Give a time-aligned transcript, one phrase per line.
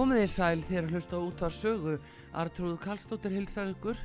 [0.00, 1.94] Komið þér sæl þegar hlust á útvar sögu.
[2.32, 3.98] Artrúð Kallstóttir hilsar ykkur.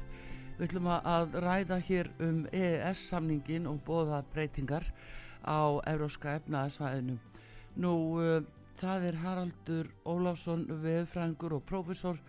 [0.58, 4.90] Við ætlum að ræða hér um EES-samningin og bóða breytingar
[5.48, 7.16] á Evróska efnaðsvæðinu.
[7.80, 8.44] Nú, uh,
[8.76, 12.20] það er Haraldur Óláfsson, veðfrængur og prófessor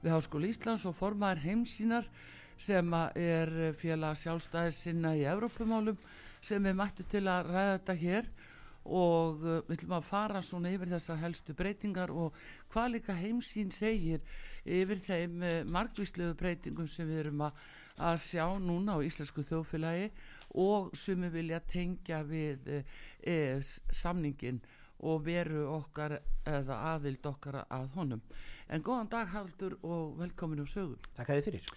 [0.00, 2.08] við Háskóli Íslands og formar heimsínar
[2.56, 2.88] sem
[3.20, 6.00] er félag sjálfstæðisina í Evrópumálum
[6.40, 8.32] sem er mætti til að ræða þetta hér
[8.88, 12.36] og uh, við ætlum að fara svona yfir þessar helstu breytingar og
[12.72, 14.24] hvað líka heimsín segir
[14.64, 17.60] yfir þeim uh, margvíslegu breytingum sem við erum að,
[18.00, 20.10] að sjá núna á Íslensku þjóðfélagi
[20.60, 23.60] og sem við vilja tengja við uh,
[23.92, 24.62] samningin
[25.00, 26.18] og veru okkar
[26.48, 28.20] eða aðild okkar að honum.
[28.68, 30.98] En góðan dag Haraldur og velkomin á sögum.
[31.16, 31.70] Takk að þið fyrir.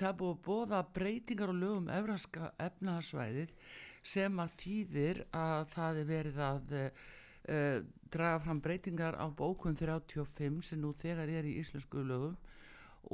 [0.00, 3.54] Það búið að bóða breytingar og lögum efraska efnaharsvæðið
[4.02, 7.80] sem að þýðir að það er verið að uh,
[8.10, 12.36] draga fram breytingar á bókun 35 sem nú þegar er í íslensku lögum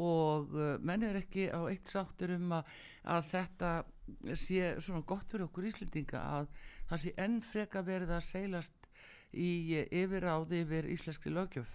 [0.02, 2.70] og uh, menn er ekki á eitt sáttur um að,
[3.06, 3.72] að þetta
[4.34, 6.50] sé svona gott fyrir okkur íslendinga að
[6.90, 8.90] það sé enn freka verið að seilast
[9.36, 11.74] í yfiráði yfir íslenski lögjöf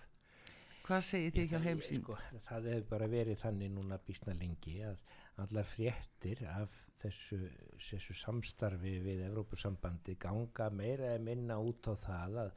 [0.81, 2.01] Hvað segir þið hjá heimsín?
[2.01, 2.15] Sko,
[2.47, 4.97] það hefur bara verið þannig núna bísna lengi að
[5.39, 7.39] allar fréttir af þessu,
[7.81, 12.53] þessu samstarfi við Evrópusambandi ganga meira eða minna út á það að,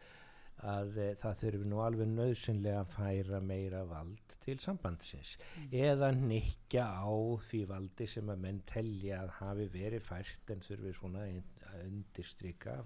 [0.74, 5.68] að það þurfi nú alveg nöðsynlega að færa meira vald til sambandsins mm.
[5.88, 7.10] eða nikja á
[7.48, 11.28] því valdi sem að menn telja að hafi verið fært en þurfi svona
[11.70, 12.80] að undirstryka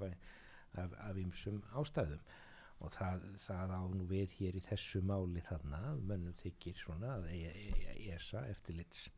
[0.78, 2.22] af ymsum ástæðum
[2.78, 7.16] og það, það á nú við hér í þessu máli þarna að mönnum þykir svona
[7.16, 9.08] að ESA eftirlits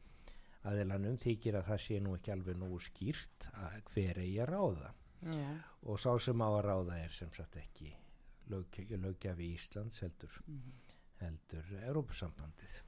[0.69, 4.95] aðelanum þykir að það sé nú ekki alveg nú skýrt að hver eigi að ráða.
[5.21, 5.49] Já.
[5.85, 7.91] og sá sem á að ráða er sem sagt ekki
[8.49, 10.95] lögjafi Íslands heldur mm -hmm.
[11.21, 12.79] heldur Európusambandið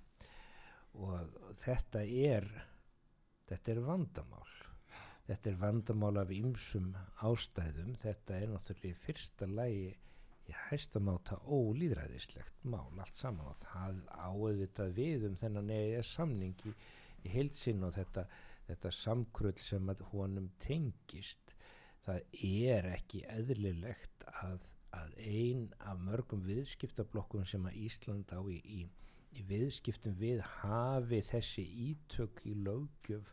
[0.95, 2.49] og þetta er
[3.49, 4.53] þetta er vandamál.
[5.27, 7.95] Þetta er vandamál af ymsum ástæðum.
[8.01, 9.93] Þetta er náttúrulega í fyrsta lægi
[10.51, 13.47] í hæstamáta ólýðræðislegt mál allt saman.
[13.47, 16.75] Og það áauðvitað við um þennan EES samning
[17.25, 18.27] í, heilsin og þetta,
[18.69, 21.55] þetta samkrull sem að honum tengist
[22.07, 24.65] það er ekki eðlilegt að,
[24.97, 28.81] að ein af mörgum viðskiptablokkum sem að Ísland á í, í,
[29.39, 33.31] í viðskiptum við hafi þessi ítök í lögjöf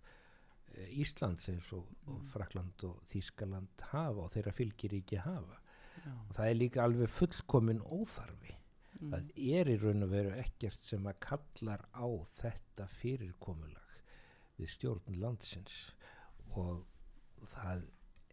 [0.75, 5.59] eh, Íslands eins og, og Frakland og Þískaland hafa og þeirra fylgir ekki hafa
[5.99, 6.13] Já.
[6.13, 9.11] og það er líka alveg fullkomin óþarfi mm.
[9.11, 12.07] það er í raun og veru ekkert sem að kallar á
[12.37, 13.78] þetta fyrirkomulag
[14.59, 15.77] við stjórn landsins
[16.59, 16.83] og
[17.55, 17.87] það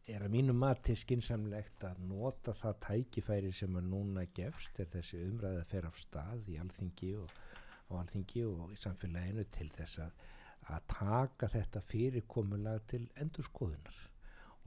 [0.06, 5.22] er að mínu mati skinsamlegt að nota það tækifæri sem að núna gefst er þessi
[5.26, 7.32] umræði að fer af stað í alþingi og,
[8.00, 10.20] alþingi og í samfélaginu til þess að,
[10.74, 14.04] að taka þetta fyrirkomulag til endurskoðunar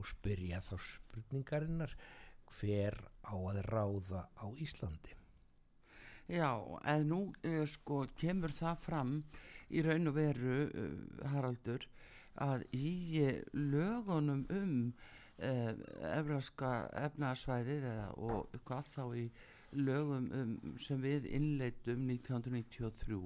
[0.00, 1.96] og spyrja þá spurningarinnar
[2.58, 5.19] hver á að ráða á Íslandi.
[6.30, 6.50] Já,
[6.86, 9.14] en nú uh, sko kemur það fram
[9.70, 11.86] í raun og veru, uh, Haraldur,
[12.38, 12.90] að í
[13.24, 14.76] uh, lögunum um
[15.40, 17.86] efraska efnarsvæðið
[18.20, 19.22] og hvað þá í
[19.72, 23.20] lögum um, sem við innleitum 1993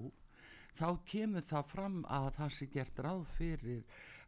[0.78, 3.82] þá kemur það fram að það sé gert ráð fyrir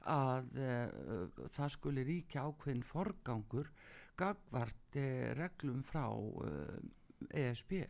[0.06, 3.71] að uh, það skuli ríkja ákveðin forgangur
[4.16, 6.06] gagvart uh, reglum frá
[6.47, 7.80] eh, ESB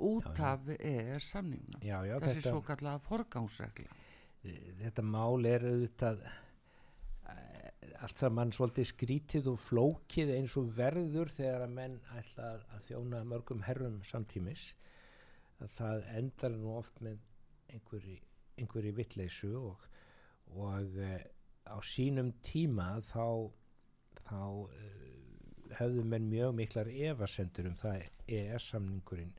[0.00, 1.80] út já, af ES samningna
[2.24, 3.98] þessi svo kallega forgangsregla.
[4.80, 6.22] Þetta mál er auðvitað
[8.00, 13.20] allt saman svolítið skrítið og flókið eins og verður þegar að menn ætla að þjóna
[13.28, 14.70] mörgum herrum samtímis.
[15.60, 17.18] Að það endar nú oft með
[17.74, 18.16] einhverji,
[18.56, 19.84] einhverji vittleysu og,
[20.56, 21.18] og uh,
[21.68, 23.52] á sínum tíma þá,
[24.24, 25.10] þá uh,
[25.76, 29.34] höfðu menn mjög miklar evasendur um það EES-samningurinn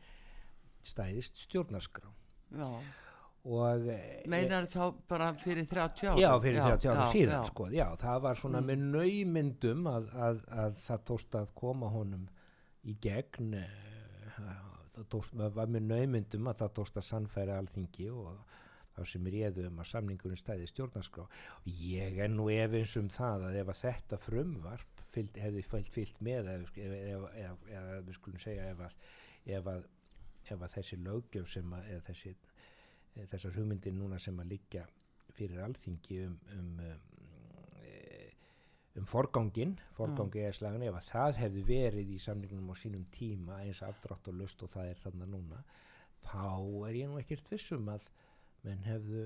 [0.88, 2.12] stæðist stjórnarskrá.
[2.58, 2.68] Já.
[3.42, 6.20] Og, eh, Meinar þá bara fyrir 30 ára?
[6.22, 8.68] Já, fyrir 30 ára síðan sko, já, það var svona mm.
[8.70, 12.28] með naumyndum að, að, að það tóst að koma honum
[12.86, 13.56] í gegn
[15.02, 18.44] það tóst, var með naumyndum að það tóst að sannfæra alþingi og
[18.92, 21.26] þá sem er ég um að samningurinn stæði stjórnarskrá.
[21.64, 25.92] Og ég er nú efins um það að ef að þetta frumvarp fyllt, hefði fyllt,
[25.96, 28.98] fyllt með eða við skulum segja ef að,
[29.58, 29.88] ef að,
[30.50, 32.34] ef að þessi lögjöf sem að þessi,
[33.30, 34.86] þessar hugmyndir núna sem að liggja
[35.36, 37.06] fyrir alþingi um, um, um,
[39.00, 43.62] um forgangin, forgangi eða slagin ef að það hefði verið í samningunum á sínum tíma
[43.64, 45.64] eins afdrátt og lust og það er þannig núna
[46.26, 46.44] þá
[46.90, 48.10] er ég nú ekkert vissum að
[48.66, 49.26] menn hefðu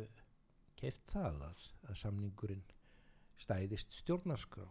[0.79, 2.65] keft það að, að samningurinn
[3.41, 4.67] stæðist stjórnarskrá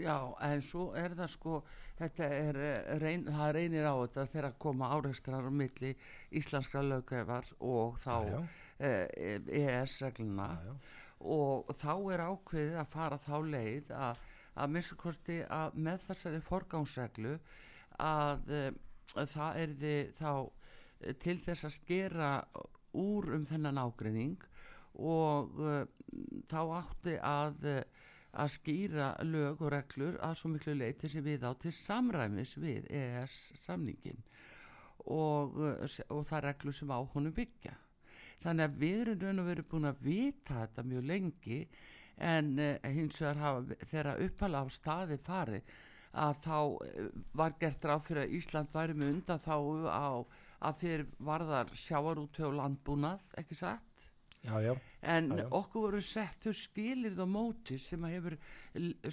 [0.00, 1.62] Já, en svo er það sko,
[1.98, 5.94] þetta er, eh, reyn, það reynir á þetta þegar að koma áreistrar á milli
[6.32, 8.46] íslenskra lögæfar og þá
[8.78, 10.48] eh, EES-regluna
[11.24, 14.24] og þá er ákveðið að fara þá leið að,
[14.54, 17.38] að minnstu kosti að með þessari forgánsreglu
[18.02, 18.70] að, eh,
[19.14, 22.32] að það er þið þá eh, til þess að skera
[22.94, 24.42] úr um þennan ágreining
[24.94, 25.80] og uh,
[26.46, 27.80] þá átti að uh,
[28.34, 32.88] að skýra lög og reglur að svo miklu leiti sem við á til samræmis við
[32.90, 34.22] EES samningin
[35.10, 35.58] og,
[36.08, 37.74] og það reglur sem á honum byggja
[38.44, 41.60] þannig að við erum raun og veru búin að vita þetta mjög lengi
[42.22, 45.74] en uh, hins vegar hafa þegar uppalega á staði farið
[46.24, 49.56] að þá uh, var gert ráð fyrir að Ísland væri með undan þá
[49.90, 50.08] á
[50.64, 53.93] að fyrir varðar sjáarúti og landbúnað, ekki satt?
[54.44, 54.74] Já, já.
[55.02, 58.36] en Já, okkur voru sett þau skilir á móti sem að hefur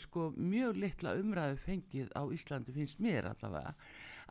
[0.03, 3.75] sko mjög litla umræðu fengið á Íslandi finnst mér allavega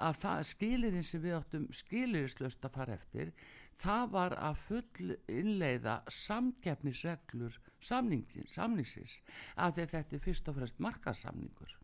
[0.00, 3.33] að það skilirinn sem við áttum skilirislaust að fara eftir
[3.80, 9.21] það var að full innleiða samkeppnisreglur samningsins,
[9.57, 11.76] að þetta er fyrst og fremst markasamningur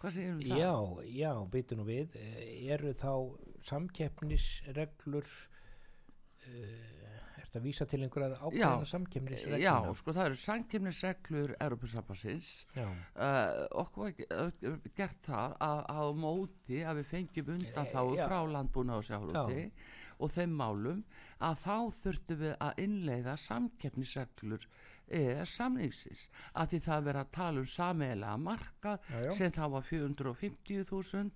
[0.00, 0.58] hvað segir um það?
[0.58, 0.74] Já,
[1.12, 2.16] já, byttu nú við
[2.72, 3.12] eru þá
[3.68, 5.49] samkeppnisreglur uh,
[6.50, 9.60] er þetta að vísa til einhverja ákveðina samkeppnisregluna?
[9.62, 16.12] Já, sko það eru samkeppnisreglur Europasambassins já, uh, okkur var ge- gert það að, að
[16.26, 19.66] móti að við fengjum undan þá Eh, frá landbúna og sjáhróti
[20.20, 21.02] og þeim málum
[21.40, 24.66] að þá þurftum við að innleiða samkeppnisreglur
[25.10, 26.28] eða samningsins.
[26.54, 29.30] Að því það verið að tala um sameiginlega markað Já, já.
[29.32, 31.30] sem þá var 450.000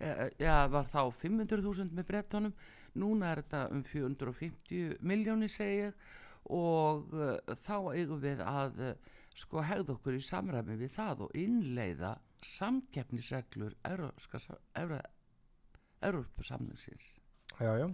[0.00, 2.52] eh, eða var þá 500.000 með brettunum
[2.98, 6.06] núna er þetta um 450 miljónir segi ég
[6.54, 7.36] og uh,
[7.66, 8.94] þá eigum við að uh,
[9.36, 13.74] sko hegða okkur í samræmi við það og innleiða samkeppnisreglur
[16.00, 17.06] Európa-samningsins
[17.58, 17.88] já, já.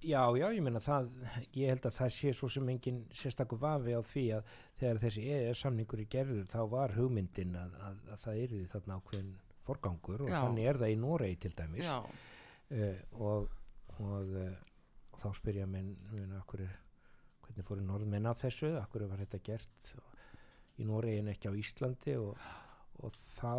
[0.00, 1.10] Já, já, ég meina það,
[1.52, 5.24] ég held að það sé svo sem engin sérstakur vafi á því að þegar þessi
[5.28, 9.34] EES samningur er gerður þá var hugmyndin að, að, að það yrði þarna ákveðin
[9.66, 10.38] forgangur og Já.
[10.38, 11.90] þannig er það í Noregi til dæmis.
[12.70, 13.50] Uh, og,
[14.00, 16.74] og, uh, þá spyrja menn, menn akkur er,
[17.44, 19.94] hvernig fóru norðmenn af þessu, akkur var þetta gert
[20.80, 22.14] í Noregi en ekki á Íslandi?
[22.20, 22.38] Og,
[23.04, 23.54] og þá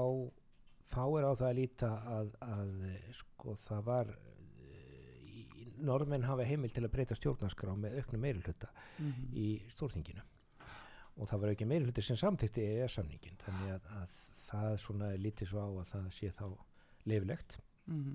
[0.91, 2.71] þá er á það að líta að, að
[3.15, 8.67] sko það var eh, í- norðmenn hafa heimil til að breyta stjórnarskrá með auknum meirulhuta
[8.99, 10.25] mhm, í stórþinginu.
[11.21, 14.17] Og það var ekki meirulhuti sem samþykti EES samningin þannig að, að
[14.49, 16.45] það svona er lítið svo á að það sé þá
[17.11, 17.57] leiflegt
[17.87, 18.13] mhm,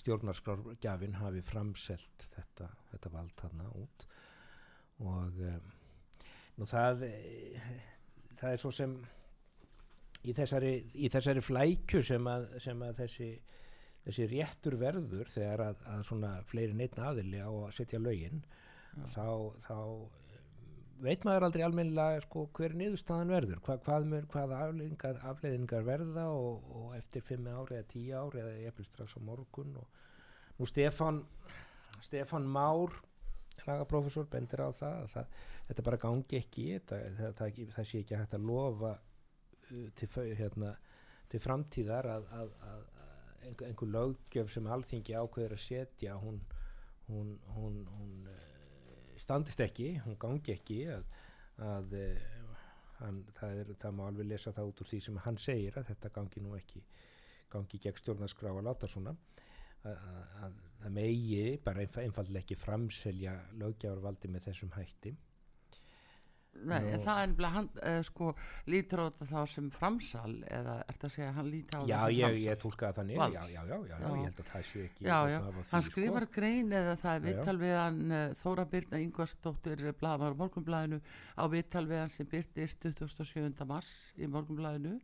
[0.00, 4.06] stjórnarskrárgjafin hafi framselt þetta, þetta vald þarna út.
[5.02, 5.72] Og um,
[6.58, 7.72] nú það eh,
[8.40, 8.94] það er svo sem
[10.22, 13.30] í þessari, í þessari flækju sem að, sem að þessi
[14.02, 18.42] þessi réttur verður þegar að, að svona fleiri neitt aðili á að setja lögin
[19.12, 19.26] þá,
[19.62, 20.21] þá um,
[21.02, 23.62] veit maður aldrei almennilega sko, hver niðurstaðan verður?
[23.66, 28.42] Hva, hvað, mun, hvað afleðingar, afleðingar verða og, og eftir fimm ári eða tíu ári
[28.42, 30.02] eða ég strax á morgun og
[30.58, 31.24] nú Stefan
[32.02, 32.94] Stefan Már
[33.66, 35.34] lagaprofessor bendir á það að það,
[35.68, 40.72] þetta bara gangi ekki það, það, það sé ekki hægt að lofa uh, til, hérna,
[41.30, 42.82] til framtíðar að, að, að,
[43.50, 46.40] einhver, löggjöf sem alþingi ákveður að setja hún,
[47.10, 48.51] hún, hún, hún uh,
[49.22, 51.06] standist ekki, hún gangi ekki að,
[51.68, 52.58] að uh,
[53.00, 55.88] hann, það, er, það má alveg lesa það út úr því sem hann segir að
[55.92, 56.84] þetta gangi nú ekki
[57.52, 59.12] gangi gegn stjórnarskrá að láta svona.
[59.82, 65.10] Að, að, að það megi bara einf einfallega ekki framselja löggjafarvaldi með þessum hætti
[66.52, 68.26] Nei, Nú- það er nefnilega hann uh, sko
[68.70, 71.82] lítur á þetta þá sem framsal eða er þetta að segja að hann lítur á
[71.82, 73.48] Já, þetta sem ég, framsal ég tólkaði þannig já, Valds.
[73.52, 74.12] já, já, já, já, Já.
[74.12, 77.14] ég held að það sé ekki Já, já, á hann því, skrifar grein eða það
[77.16, 77.40] er Já, já.
[77.40, 81.00] vittal við hann uh, Þóra Birna Ingvarsdóttir blaðamar morgunblæðinu
[81.40, 83.66] á vittal við hann sem byrtist 27.
[83.72, 84.98] mars í morgunblæðinu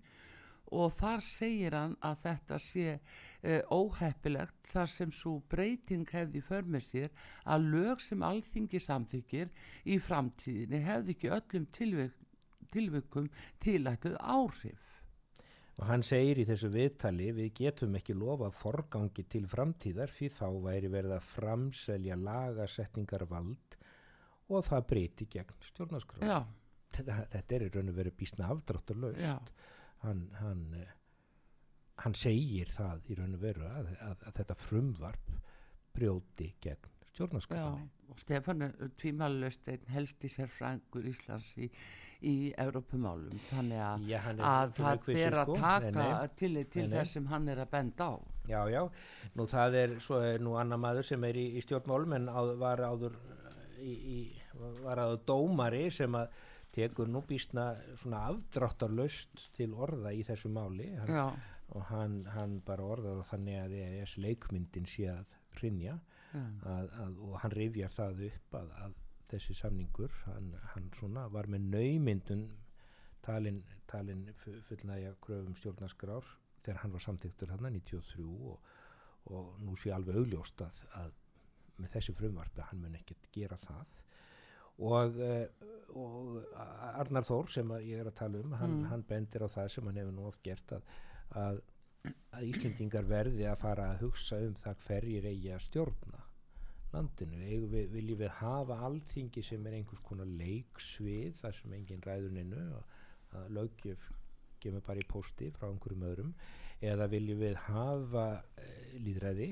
[0.74, 6.68] og þar segir hann að þetta sé uh, óheppilegt þar sem svo breyting hefði för
[6.68, 9.52] með sér að lög sem alþingi samþykir
[9.88, 12.20] í framtíðinni hefði ekki öllum tilvik,
[12.74, 13.30] tilvikum
[13.64, 14.84] tilætluð áhrif.
[15.78, 20.46] Og hann segir í þessu viðtali við getum ekki lofa forgangi til framtíðar því þá
[20.64, 23.76] væri verið að framselja lagasetningar vald
[24.48, 26.24] og það breyti gegn stjórnarskrá.
[26.26, 26.38] Já,
[26.96, 29.52] þetta, þetta er í raun og veru bísna afdrátturlaust
[30.04, 30.64] hann, hann,
[32.04, 35.32] hann segir það í raun og veru að, að, að þetta frumvarp
[35.98, 37.88] brjóti gegn stjórnarskapunni.
[38.08, 41.66] Og Stefán er tvímalust einn helst í sérfrængur Íslands í,
[42.24, 45.56] í Európumálum þannig að, Já, að það ber að sko.
[45.60, 46.94] taka Nei, til, til Nei, nei.
[46.96, 48.14] þess sem hann er að benda á.
[48.48, 48.80] Já, já,
[49.36, 52.54] nú það er, svo er nú annar maður sem er í, í stjórnmálum en áður,
[52.62, 53.18] var áður
[53.82, 54.20] í, í,
[54.86, 56.30] var áður dómari sem að
[56.78, 57.64] tekur nú býstna
[58.02, 60.92] svona afdráttarlaust til orða í þessu máli.
[61.00, 61.10] Hann,
[61.76, 65.26] og hann, hann bara orðaði þannig að EES leikmyndin sé að
[65.58, 68.96] hrinja já, að, að, og hann rifjar það upp að, að
[69.28, 72.46] þessi samningur hann, hann svona var með naumyndun
[73.24, 73.58] talin,
[73.90, 76.24] talin fu- fullnægja kröfum stjórnarskrár
[76.64, 78.70] þegar hann var samþyktur hann 93 og,
[79.34, 81.12] og nú sé alveg augljóst að, að
[81.82, 83.84] með þessi frumvarpi hann mun ekkert gera það
[84.78, 85.46] og, uh,
[85.98, 86.38] og
[87.02, 88.86] Arnar Þór sem ég er að tala um hann, Mm.
[88.92, 90.82] hann bendir á það sem hann hefur nú oft gert að,
[91.34, 91.60] að,
[92.32, 96.22] að Íslendingar verði að fara að hugsa um það hverjir eigi að stjórna
[96.92, 102.00] landinu, Eigum við, viljum við hafa alþingi sem er einhvers konar leiksvið þar sem engin
[102.06, 102.94] ræðuninu og
[103.36, 104.06] að löggjöf
[104.62, 106.30] kemur bara í pósti frá einhverjum öðrum
[106.80, 108.24] eða viljum við hafa
[108.56, 108.70] e,
[109.04, 109.50] líðræði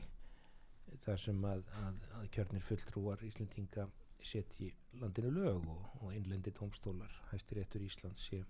[1.05, 3.85] þar sem að, að, að kjörnir fulltrúar Íslendinga
[4.27, 8.43] setji landinu lög og, og innlendi tómstólar hæstir réttur Íslands sé,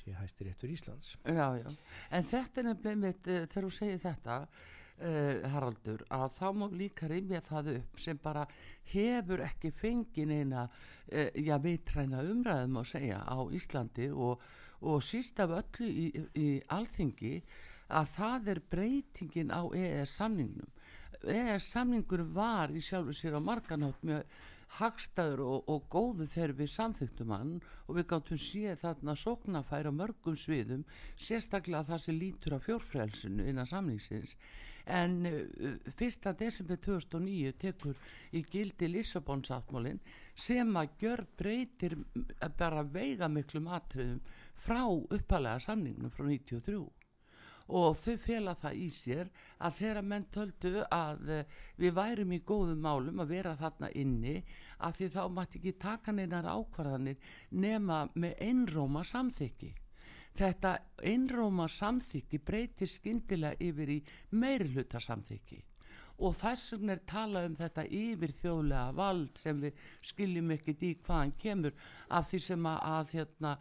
[0.00, 1.70] sé hæstir réttur Íslands já, já.
[2.10, 4.36] En þetta er nefnilega mitt, uh, þegar þú segir þetta,
[5.00, 8.46] uh, Haraldur, að þá má líka reyfja það upp sem bara
[8.92, 10.66] hefur ekki fengið neina,
[11.12, 14.46] uh, já, vitræna umræðum að segja á Íslandi og,
[14.80, 17.36] og síst af öllu í, í alþingi
[17.90, 20.70] að það er breytingin á EES samningnum.
[21.20, 24.22] EES samningur var í sjálfu sér á marganátt með
[24.78, 27.52] hagstæður og, og góðu þegar við samþyktum hann
[27.86, 30.84] og við gáttum séð þarna sóknafæri á mörgum sviðum
[31.16, 34.36] sérstaklega það sem lítur á fjórfrælsinu innan samningsins
[34.90, 36.30] en uh, 1.
[36.38, 37.98] desember 2009 tekur
[38.32, 40.00] í gildi Lissabonsáttmálin
[40.34, 41.98] sem að gjör breytir
[42.58, 44.22] bara veiga miklum atriðum
[44.54, 46.86] frá uppalega samningnum frá 93
[47.70, 49.28] og þau fela það í sér
[49.62, 54.40] að þegar menn töldu að eh, við værum í góðum málum að vera þarna inni
[54.86, 59.72] af því þá mætti ekki taka neinar ákvarðanir nema með einróma samþykki.
[60.40, 63.98] Þetta einróma samþykki breytir skyndilega yfir í
[64.30, 65.64] meirhluta samþykki
[66.20, 69.78] og þess vegna er talað um þetta yfir þjóðlega vald sem við
[70.10, 73.54] skiljum ekkert í hvaðan kemur af því sem að, að hérna,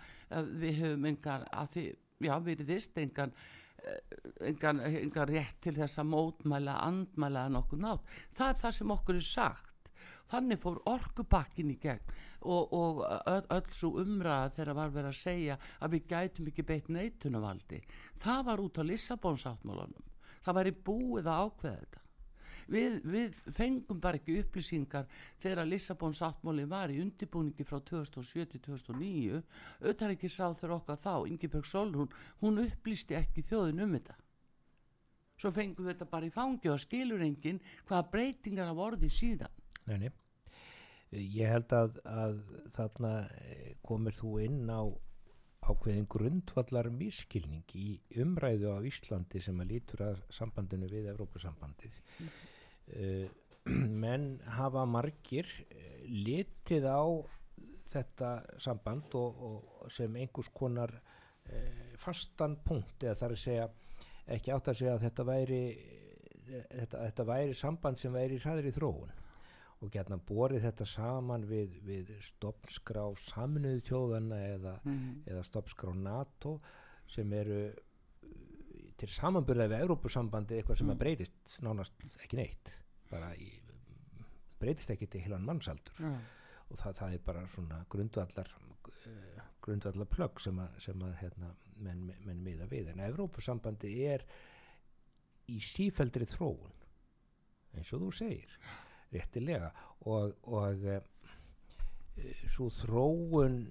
[0.59, 1.85] við höfum engan, að því,
[2.27, 3.33] já, við erum engan
[4.49, 8.13] engan, engan rétt til þess að mótmæla, andmæla að nokkuð nátt.
[8.37, 9.68] Það er það sem okkur er sagt.
[10.29, 12.11] Þannig fór orkupakkin í gegn
[12.41, 16.67] og, og öll, öll svo umræða þegar var verið að segja að við gætum ekki
[16.69, 17.81] beitt neitunarvaldi.
[18.21, 20.05] Það var út á Lissabonsáttmálanum.
[20.45, 22.05] Það væri búið að ákveða þetta.
[22.69, 25.07] Við, við fengum bara ekki upplýsingar
[25.41, 31.65] þegar Lissabon sáttmáli var í undibúningi frá 2007-2009 auðvitað ekki sá þegar okkar þá Ingeborg
[31.65, 32.13] Solrún,
[32.43, 34.19] hún upplýsti ekki þjóðin um þetta
[35.39, 39.58] svo fengum við þetta bara í fangi og skilur enginn hvaða breytingar af orði síðan
[39.89, 40.11] Nei, nei.
[41.09, 42.39] Ég held að, að
[42.75, 44.85] þarna eh, komir þú inn á
[45.69, 47.87] ákveðin grundvallar miskilning í
[48.21, 51.99] umræðu á Íslandi sem að lítur að sambandinu við Evrópusambandið.
[52.21, 53.29] Mm.
[54.03, 57.03] menn hafa margir eh, litið á
[57.89, 60.93] þetta samband og, og sem einhvers konar
[61.49, 63.69] eh, fastan punkt eða þar að segja
[64.29, 65.63] ekki átt að segja að þetta væri
[66.49, 69.11] þetta, þetta væri samband sem væri hraðri þróun
[69.79, 74.73] og gætna borið þetta saman við, við stopnskrá saminuðu tjóðana eða,
[75.29, 76.57] eða stopnskrá NATO
[77.09, 82.73] sem eru uh, til samanburðað við Európusambandi eitthvað sem að breytist nánast ekki neitt
[83.09, 83.49] bara í,
[84.59, 86.11] breytist ekki til heilan mannsaldur Já.
[86.67, 91.53] og það, það er bara svona grundvallar uh, grundvallar plögg sem að, sem að hérna,
[91.83, 92.91] menn, menn miða við.
[92.93, 94.23] En Evrópusambandi er
[95.49, 96.75] í sífeldri þróun
[97.77, 98.59] eins og þú segir
[99.13, 99.71] réttilega.
[100.09, 100.99] Og, og uh,
[102.51, 103.61] svo þróun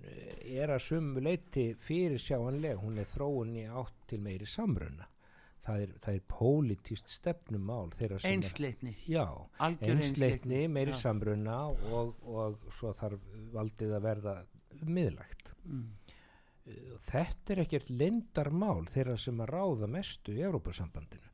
[0.47, 5.09] er að sumu leiti fyrir sjáanlega hún er þróun í átt til meiri samruna.
[5.69, 7.91] Það er, er pólitíst stefnumál
[8.25, 8.95] einsleitni,
[9.85, 11.01] einsleitni, meiri Já.
[11.03, 14.37] samruna og, og svo þarf valdið að verða
[14.87, 15.53] miðlægt.
[15.69, 15.89] Mm.
[17.05, 21.28] þetta er ekkert lindarmál þeirra sem að ráða mestu í Európa-sambandinu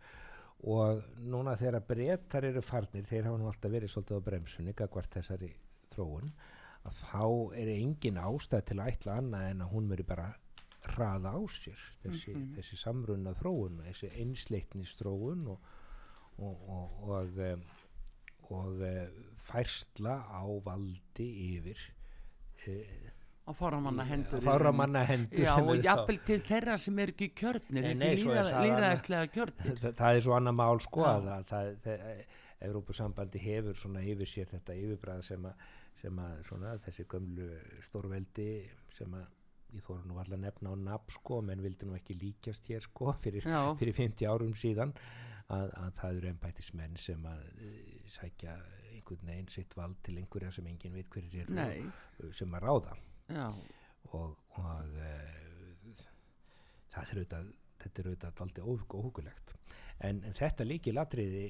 [0.64, 5.16] og núna þegar breytar eru farnir þeir hafa nú alltaf verið svolítið á bremsunni gagvart
[5.18, 5.50] þessari
[5.92, 6.32] þróun
[6.84, 7.26] að þá
[7.60, 10.26] er engin ástæð til að ætla annað en að hún veri bara
[10.84, 12.54] hraða á sér þessi, mm -hmm.
[12.56, 15.72] þessi samrunna þróun þessi einsleitnistróun og
[16.38, 17.28] og, og, og,
[18.50, 19.08] og uh,
[19.46, 21.78] færsla á valdi yfir
[22.68, 23.10] uh,
[23.44, 28.24] á fáramanna hendur fáramanna hendur já og jafnvel til þeirra sem er ekki kjörnir ekki
[28.24, 29.78] líðræðislega kjörnir.
[29.82, 31.54] Það, það er svo annað mál sko að
[32.64, 35.64] Evrópusambandi hefur svona yfir sér þetta yfirbræð sem að,
[36.00, 37.48] sem að svona, þessi gömlu
[37.84, 38.48] stórveldi
[38.96, 39.26] sem að
[39.74, 43.12] ég þóra nú allar nefna á nafn sko menn vildi nú ekki líkjast hér sko
[43.24, 43.44] fyrir,
[43.80, 44.94] fyrir 50 árum síðan
[45.52, 47.80] að, að það eru ennbættismenn sem að uh,
[48.16, 48.54] sækja
[48.94, 52.94] einhvern veginn sitt vald til einhverja sem enginn veit hverjir eru sem að ráða
[53.28, 53.46] Já.
[54.12, 56.02] og, og uh,
[56.92, 57.52] það er auðvitað
[57.84, 59.54] þetta er auðvitað aldrei óhugulegt
[59.98, 61.46] en, en þetta líki latriði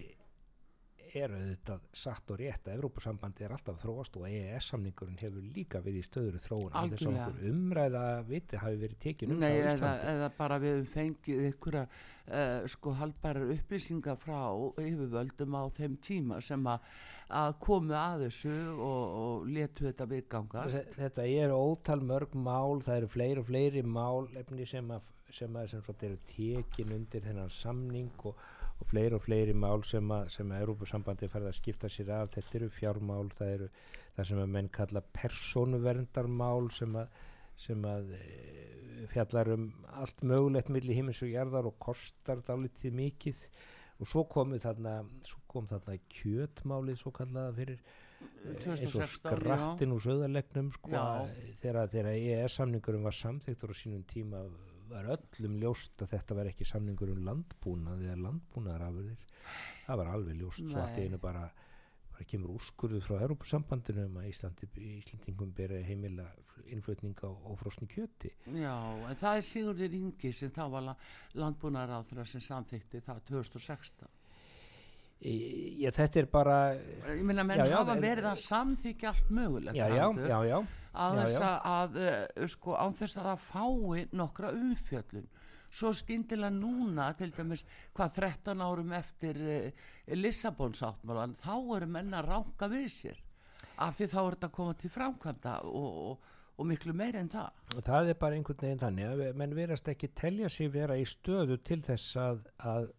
[1.14, 6.00] er auðvitað satt og rétt að Evrópusambandi er alltaf þróast og EES-samningurinn hefur líka verið
[6.00, 9.92] í stöður þróun að þess að umræða viti hafi verið tekin um Nei, það eða,
[10.14, 11.84] eða bara við fengið einhverja
[12.28, 14.38] uh, sko halbærar upplýsingar frá
[14.80, 16.88] yfirvöldum á þeim tíma sem að,
[17.40, 20.98] að komu að þessu og, og letu þetta viðgangast.
[20.98, 24.28] Þetta er ótal mörg mál það eru fleiri og fleiri mál
[24.66, 28.38] sem að, sem að sem eru tekin undir þennan samning og
[28.80, 32.32] og fleiri og fleiri mál sem að, að Európa-sambandi farið að skipta sér af.
[32.34, 33.68] Þetta eru fjármál, það eru
[34.16, 37.22] það sem að menn kalla persónuverndarmál sem að,
[37.60, 38.24] sem að e,
[39.12, 39.68] fjallar um
[40.00, 43.46] allt mögulegt millir himins og gerðar og kostar dálítið mikið.
[44.02, 49.94] Og svo komu þarna svo kom þarna kjötmálið svo kallaða fyrir e, eins og skrattin
[49.94, 51.02] úr söðarlegnum sko,
[51.62, 54.42] þegar EES samningurum var samþygtur á sínum tíma
[54.90, 59.22] var öllum ljóst að þetta var ekki samningur um landbúnað eða landbúnaðarafurðir.
[59.84, 60.72] Það var alveg ljóst Nei.
[60.72, 61.44] svo allt einu bara
[62.14, 64.68] bara kemur úrskurðu frá Europasambandinu um að Íslandi,
[65.00, 66.26] Íslandingum beri heimila
[66.70, 68.30] innflutning á, á frosni kjöti.
[68.54, 68.74] Já,
[69.10, 70.92] en það er Sigurður Ingi sem þá var
[71.34, 74.12] landbúnaðaráþra sem samþykti það 2016
[75.24, 79.78] Já, þetta er bara Ég minna, menn já, já, hafa verið að samþykja allt mögulegt
[79.78, 80.56] Já, já, já, já.
[81.04, 85.30] Að þess að, að uh, sko, án þess að það fái nokkra umfjöllun
[85.74, 87.64] svo skindilega núna til dæmis
[87.96, 93.22] hvað 13 árum eftir uh, Lissabons áttmálan þá eru menna ránka við sér.
[93.82, 97.30] Af því þá er þetta að koma til framkvæmda og, og, og miklu meir en
[97.32, 97.62] það.
[97.74, 101.06] Og það er bara einhvern veginn þannig að menn verast ekki telja sér vera í
[101.08, 102.92] stöðu til þess að, að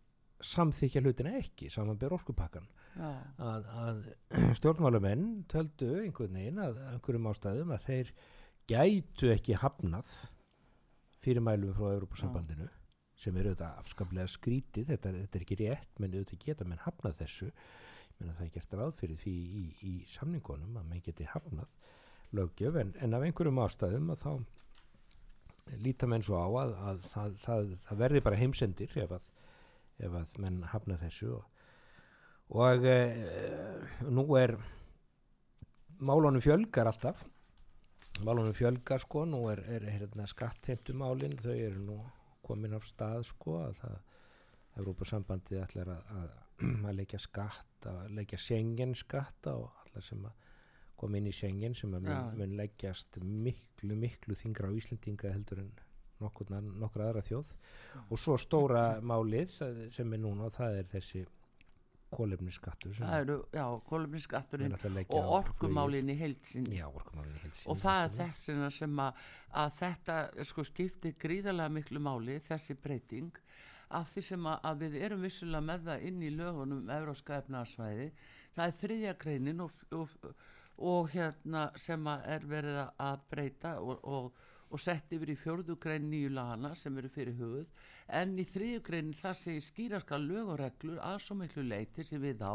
[0.44, 4.02] samþykja hlutina ekki samanbyrð orkupakkan að, að
[4.60, 8.12] stjórnmálumenn töldu einhvern veginn að einhverjum ástæðum að þeir
[8.70, 10.12] gætu ekki hafnað
[11.26, 12.68] fyrirmælum frá Európa-sambandinu
[13.20, 17.20] sem eru auðvitað afskaplega skrítið þetta, þetta er ekki rétt, menn auðvitað geta menn hafnað
[17.22, 17.50] þessu,
[18.20, 21.96] menn að það er gert ráð fyrir því í, í samningunum að menn geti hafnað
[22.36, 24.32] lögjöf en, en af einhverjum ástæðum að þá
[25.82, 29.30] líta menn svo á að, að það, það, það verði bara heimsendir ef að,
[30.06, 31.38] ef að menn hafna þessu.
[31.40, 31.52] Og
[32.54, 32.98] og e,
[34.06, 34.54] nú er
[35.98, 37.24] málunum fjölgar alltaf
[38.24, 41.98] málunum fjölgar sko nú er, er, hérna, skattheimtumálin þau eru nú
[42.46, 43.98] komin af stað sko að það
[44.76, 46.34] Európa-sambandið ætlar að, að,
[46.90, 50.44] að leikja skatt að leikja Schengen skatt og allar sem að
[51.00, 55.64] koma inn í Schengen sem að mun, mun leggjast miklu miklu þingra á Íslendinga heldur
[55.64, 55.74] en
[56.24, 58.00] nokkur, aðra þjóð Já.
[58.08, 59.58] og svo stóra málið
[59.92, 61.26] sem er núna það er þessi
[62.16, 62.98] kólefnisskattur
[63.54, 66.68] já, kólefnisskatturinn og orkumálinn í heilsin
[67.66, 69.22] og það er þessina sem að,
[69.64, 70.18] að þetta
[70.52, 73.44] sko skiptir gríðarlega miklu máli þessi breyting
[73.96, 78.10] af því sem að, að við erum vissulega með það inn í lögunum Euróska efnarsvæði
[78.56, 80.18] það er þriðja greinin og, og,
[80.92, 86.08] og hérna sem að er verið að breyta og, og og sett yfir í fjörðugrein
[86.10, 87.84] nýju lagana sem eru fyrir hugð
[88.20, 92.54] en í þriðugrein það segir skýraska lögureglur að svo miklu leiti sem við á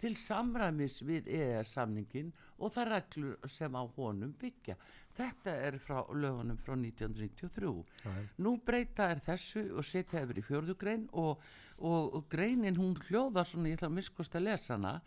[0.00, 4.76] til samræmis við EES samningin og það reglur sem á honum byggja.
[5.16, 7.72] Þetta er frá lögunum frá 1993
[8.06, 8.12] Æ.
[8.44, 11.42] nú breyta er þessu og setja yfir í fjörðugrein og,
[11.78, 15.00] og, og greinin hún hljóðar svona ég ætla að miskosta lesana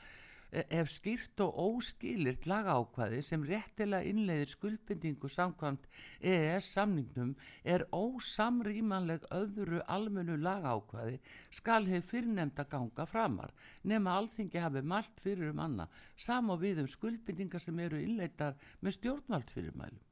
[0.54, 5.88] ef skýrt og óskýlirt lagaákvæði sem réttilega innleiðir skuldbindingu samkvæmt
[6.22, 7.32] EES samningnum
[7.64, 11.18] er ósamrýmanleg öðru almennu lagaákvæði
[11.50, 16.84] skal hefur fyrirnemda ganga framar nema alþingi hafi mælt fyrir um anna sam og við
[16.84, 20.04] um skuldbindingar sem eru innleitar með stjórnvald fyrirmælum.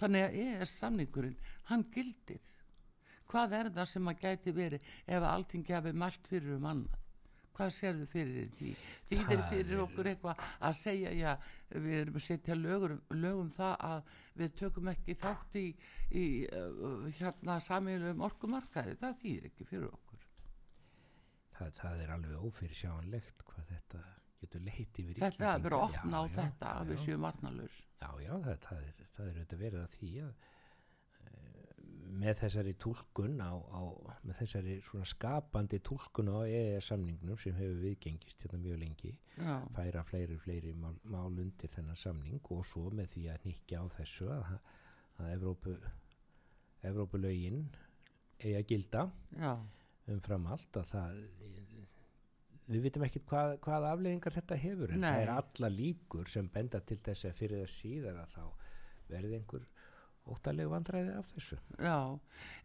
[0.00, 1.38] Þannig að EES samningurinn,
[1.70, 2.42] hann gildir.
[3.30, 7.01] Hvað er það sem að gæti verið ef alþingi hafi mælt fyrir um annað?
[7.62, 8.70] Hvað sér þau fyrir því
[9.12, 11.32] þýðir fyrir er- okkur eitthvað að segja já,
[11.72, 15.66] við erum að setja lögur, lögum það að við tökum ekki þátt í,
[16.18, 20.26] í uh, hérna samílum orkumarkaði, það þýðir ekki fyrir okkur.
[21.52, 23.98] Það, það er alveg ófyrir sjáanlegt hvað þetta
[24.42, 27.02] getur leitt yfir þetta er að vera opna á Já, já, þetta að við já.
[27.04, 30.32] séum varnalaus Já, já, það, það, er, það er auðvitað verið að því að
[32.12, 33.80] með þessari túlkun á, á
[34.26, 40.04] með þessari svona skapandi túlkun á EES-samningnum sem hefur viðgengist hérna mjög lengi já, færa
[40.08, 44.28] fleiri fleiri mál, mál undir þennan samning og svo með því að nýkja á þessu
[44.34, 44.52] að,
[45.18, 45.76] að Evrópu
[46.82, 47.64] Evrópulögin
[48.42, 49.06] eigi að gilda
[49.38, 49.52] já,
[50.12, 51.22] umfram allt að það
[52.72, 55.08] við vitum ekkert hvað, hvað afleiðingar þetta hefur en Nei.
[55.08, 58.44] það er alla líkur sem benda til þess að fyrir það síðar að þá
[59.12, 59.64] verði einhver
[60.30, 61.58] óttaleg vandræði af þessu.
[61.82, 61.96] Já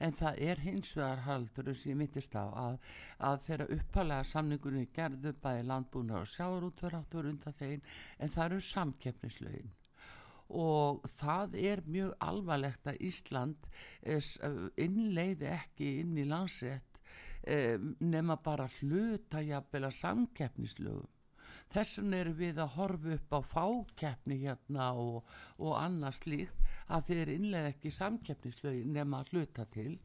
[0.04, 2.78] en það er hins vegar haldur sem ég mittist á að,
[3.30, 7.82] að þeirra uppalega samningunni gerðu bæði landbúnar og sjáarútver áttu verið undan þeim
[8.20, 9.74] en það eru samkeppnislögin.
[10.48, 13.67] Og það er mjög alvarlegt að Ísland
[14.02, 14.22] eh,
[14.80, 17.02] innleiði ekki inn í landsrétt
[17.43, 21.17] eh, nema bara hluta jafnvel að samkeppnislögum
[21.74, 27.08] þess vegna erum við að horfa upp á fákeppni hérna og, og annars líkt að
[27.12, 29.98] þeir innlega ekki samkeppnislögin nema að hluta til.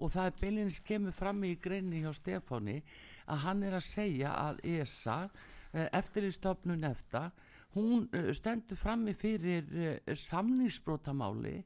[0.00, 2.80] Og það er beinleins kemur fram í greinni hjá Stefáni
[3.28, 5.18] að hann er að segja að ESA
[5.72, 7.30] eftir í stofnun eftir
[7.74, 11.62] hún eh, stendur frammi fyrir uh, samningsbrótamáli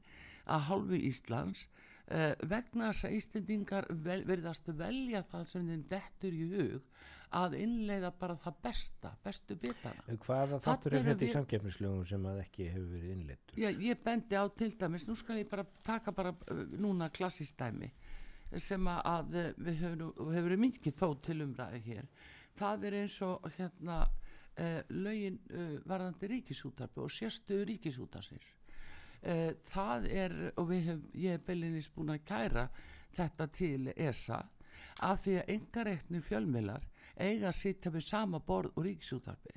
[0.47, 1.65] að hálfu Íslands
[2.11, 6.91] uh, vegna þess að Íslendingar vel, verðast velja það sem þeim dettur í hug
[7.37, 10.03] að innleiða bara það besta, bestu bitana.
[10.23, 14.39] hvaða þáttur er þetta í samkeppnislögum sem að ekki hefur verið innleittur Já, ég bendi
[14.39, 17.91] á til dæmis, nú skal ég bara taka bara uh, núna klassistæmi
[18.55, 22.07] sem að, uh, við höfum, hefur mikið þó til umræði hér.
[22.57, 28.53] Það er eins og hérna uh, lögin uh, varðandi ríkisútarpi og sérstöðu ríkisútarsins.
[29.17, 32.67] Uh, það er, og hef, ég hef beilinist búin að kæra
[33.17, 34.43] þetta til ESA
[35.07, 36.85] af því að engareiknir fjölmiðlar
[37.17, 39.55] eiga að sitja við sama borð og ríkisútarpi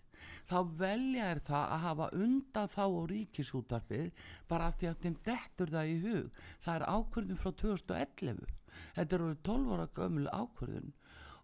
[0.51, 5.19] þá velja er það að hafa undan þá og ríkisútarpið bara af því að þeim
[5.29, 6.41] dettur það í hug.
[6.65, 8.57] Það er ákvörðun frá 2011
[8.97, 10.93] þetta er orðið 12 ára gömul ákvörðun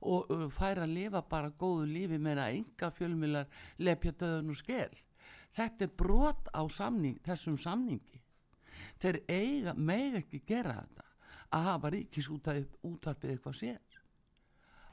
[0.07, 4.99] og fær að lifa bara góðu lífi meina enga fjölmiðlar lepja döðun og skel
[5.57, 8.23] þetta er brot á samning, þessum samningi.
[9.01, 11.07] Þeir eiga, meg ekki gera þetta
[11.57, 13.99] að hafa ríkisútarpið eitthvað sér.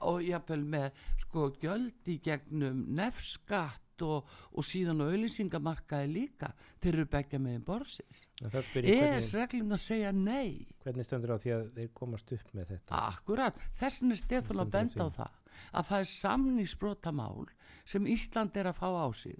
[0.04, 6.49] Og jafnvel með sko gjöld í gegnum nefskatt og, og síðan á auðlýsingamarkaði líka.
[6.84, 10.67] Þeir eru begja með ég ES hvernig, reglun að segja nei?
[10.84, 12.99] Hvernig stendur á því að þeir komast upp með þetta?
[13.13, 15.39] Akkurat, þessin er Stefán að benda á það
[15.73, 17.49] að það er samningsbrotamál
[17.86, 19.39] sem Ísland er að fá á sig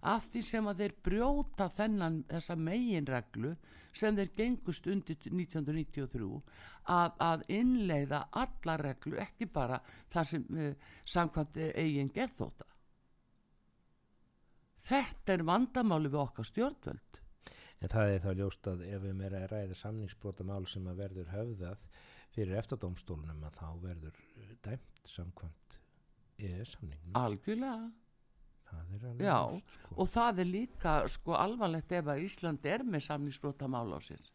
[0.00, 3.54] af því sem að þeir brjóta þennan þessa meginreglu
[3.92, 6.30] sem þeir gengust undir 1993
[6.88, 9.80] að, að innleiða alla reglu, ekki bara
[10.12, 12.70] það sem uh, samkvæmt eh, eigin geðþóta
[14.86, 17.20] þetta er vandamáli við okkar stjórnvöld.
[17.80, 21.32] En það er þá ljóst að ef við meira að ræða samningsbrotamál sem að verður
[21.32, 21.86] höfðað
[22.34, 25.78] fyrir eftadómstólunum að þá verður uh, dæmt samkvæmt
[26.40, 27.16] EES-samningnum.
[27.16, 27.88] algjörlega.
[27.88, 28.09] Það er alveg
[29.20, 29.94] Já, ljóst, sko.
[29.96, 34.30] og það er líka sko alvarlegt ef að Ísland er með samningsbrotamál á sér.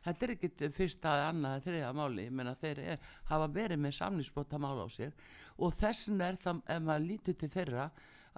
[0.00, 2.22] Þetta er ekkit fyrsta, annað, þriða máli.
[2.24, 5.12] Ég meina þeir er, hafa verið með samningsbrotamál á sér
[5.58, 7.90] og þessin er það, ef maður lítur til þeirra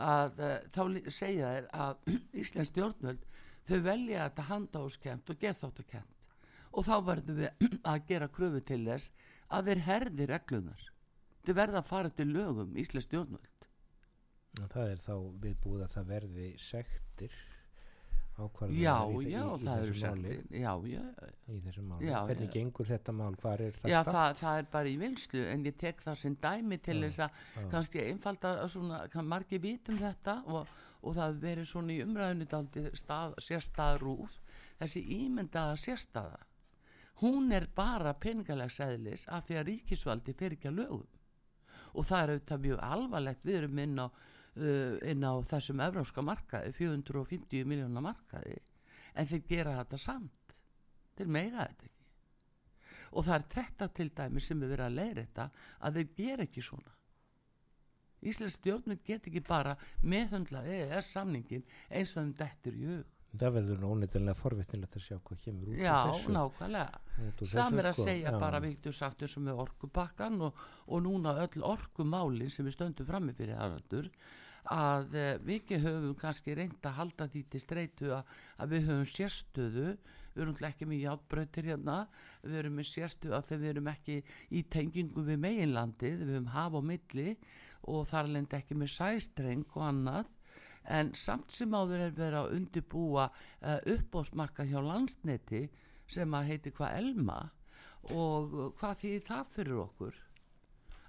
[0.03, 3.27] að uh, þá segja þeir að Íslands stjórnvöld
[3.69, 6.19] þau velja þetta handáskent og geðþáttakent
[6.73, 9.13] og þá verðum við að gera kröfu til þess
[9.53, 10.87] að þeir herði reglunar
[11.47, 13.69] þau verða að fara til lögum Íslands stjórnvöld
[14.61, 15.15] það er þá
[15.47, 17.35] viðbúið að það verði sektir
[18.33, 21.03] ákvarðanar í, já, í, í, þessu máli, Já, já,
[21.53, 22.07] í þessu máli.
[22.09, 23.35] Já, Hvernig gengur þetta mál?
[23.43, 24.15] Hvar er það já statt?
[24.17, 27.43] það, það er bara í vinslu en ég tek það sem dæmi til þess að
[27.75, 33.37] kannski einfalda svona, kann margir vitum þetta og, og það verið svona í umræðinu stað,
[33.49, 34.41] sérstaðrúð
[34.81, 36.41] þessi ímyndaða sérstaða
[37.23, 41.09] hún er bara peningalegs eðlis af því að ríkisvaldi fer ekki að lögum.
[41.93, 43.45] Og það er auðvitað mjög alvarlegt.
[43.47, 44.07] Við erum inn á,
[44.59, 48.59] uh, inn á þessum evróska markaði 450 miljónar markaði
[49.15, 50.57] en þeir gera þetta samt.
[51.19, 51.91] Þeir meiga þetta ekki.
[53.13, 56.47] Og það er þetta til dæmi sem við verðum að leiða þetta að þeir gera
[56.49, 56.95] ekki svona.
[58.23, 59.75] Íslands stjórnum get ekki bara
[60.07, 63.09] meðhundla EES samningin eins og þeim dettur í hug.
[63.33, 65.95] Það verður óneitinlega forvittnilegt að sjá hvað kemur út Já,
[66.35, 66.99] nákvæmlega.
[67.49, 68.05] Samir að sko.
[68.11, 68.39] segja Já.
[68.43, 70.61] bara viktu sagt eins og með orkupakkan og,
[70.93, 74.11] og núna öll orkumálin sem við stöndum frammi fyrir aðrandur
[74.71, 79.09] að við ekki höfum kannski reynd að halda því til streitu að, að við höfum
[79.11, 79.87] sérstöðu.
[80.33, 81.97] Við erum ekki með játbrautir hérna.
[82.43, 84.21] Við með sérstöðu að við erum ekki
[84.51, 86.23] í tengingu við meginlandið.
[86.23, 87.35] Við höfum haf og milli
[87.91, 90.31] og þar lendi ekki með sæstreng og annað.
[90.83, 95.67] En samt sem áður er verið að undirbúa uh, uppbóðsmarka hjá landsneti
[96.11, 97.43] sem að heiti hvað Elma.
[98.15, 100.19] Og hvað þýðir það fyrir okkur?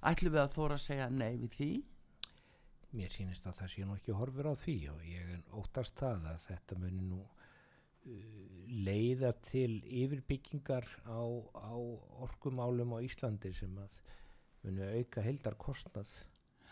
[0.04, 1.72] Ætlum við að þóra að segja nei við því
[2.94, 6.44] Mér sýnist að það sé nú ekki horfur á því og ég óttast það að
[6.48, 7.32] þetta muni nú uh,
[8.86, 11.22] leiða til yfirbyggingar á,
[11.58, 11.74] á
[12.28, 13.96] orkumálum á Íslandi sem að
[14.64, 16.12] muni auka heldar kostnað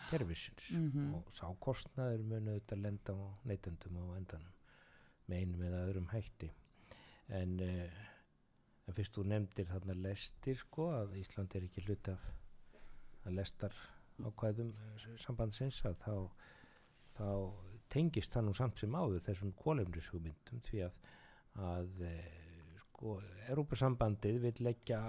[0.10, 1.14] kerfisins Mhm.
[1.18, 4.54] og sá kostnaður muni auðvitað lenda á neytendum á endanum
[5.30, 6.50] með einum eða öðrum hætti
[7.30, 8.02] en, uh,
[8.88, 12.30] en fyrst þú nefndir þarna lestir sko að Ísland er ekki hlut af
[13.26, 13.74] að lestar
[14.19, 16.15] ákvæðum eh, sambandsins að þá,
[17.17, 17.28] þá
[17.91, 21.00] tengist það nú samt sem áður þessum kólefnishugmyndum því að,
[21.67, 22.13] að e,
[22.86, 23.17] sko,
[23.50, 25.02] Európa-sambandið vil leggja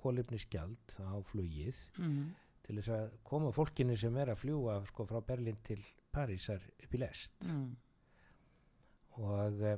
[0.00, 2.24] kólefnisgjald á flugið mm.
[2.66, 6.98] til þess að koma fólkinu sem er að fljúa sko, frá Berlín til Parísar upp
[6.98, 7.70] í lest Mm.
[9.20, 9.76] og e,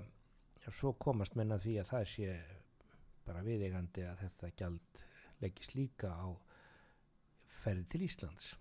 [0.70, 2.32] svo komast menna því að það sé
[3.26, 5.02] bara viðeigandi að þetta gjald
[5.42, 6.28] leggist líka á
[7.62, 8.52] ferði til Íslands.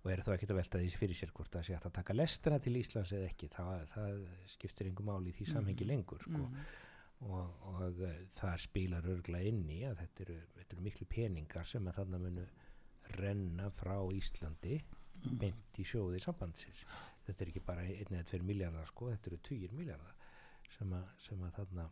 [0.00, 2.60] Og er þá ekkert að velta því fyrir sér hvort það sé að taka lestina
[2.64, 3.50] til Íslands eða ekki.
[3.52, 4.22] Það, það
[4.54, 6.46] skiptir einhver máli í því samhengi lengur sko.
[6.46, 6.62] Mm.
[7.28, 11.68] og, og uh, það spilar örgla inn í að þetta eru, þetta eru miklu peningar
[11.68, 12.46] sem að þarna munu
[13.18, 14.80] renna frá Íslandi
[15.40, 16.84] beint í sjóði sambandsins.
[17.26, 20.16] Þetta er ekki bara einn eða tveir miljardar sko, þetta eru tugir miljardar
[20.76, 21.86] sem að, sem að þarna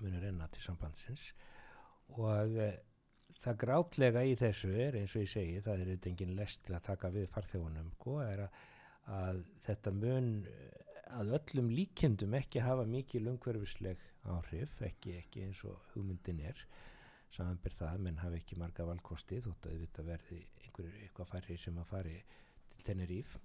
[0.00, 1.26] munu renna til sambandsins.
[2.16, 2.70] Og uh,
[3.42, 6.76] það grátlega í þessu er eins og ég segi, það er eitthvað engin lest til
[6.76, 8.58] að taka við farþjónum sko, er að,
[9.18, 10.30] að þetta mun
[11.16, 16.62] að öllum líkendum ekki hafa mikið lungverfisleg áhrif, ekki, ekki eins og hugmyndin er.
[17.34, 21.78] Samanbyr það, menn hafi ekki marga valkosti þótt að þetta verði einhverju eitthvað færri sem
[21.82, 22.16] að fari
[22.72, 23.36] til Teneríf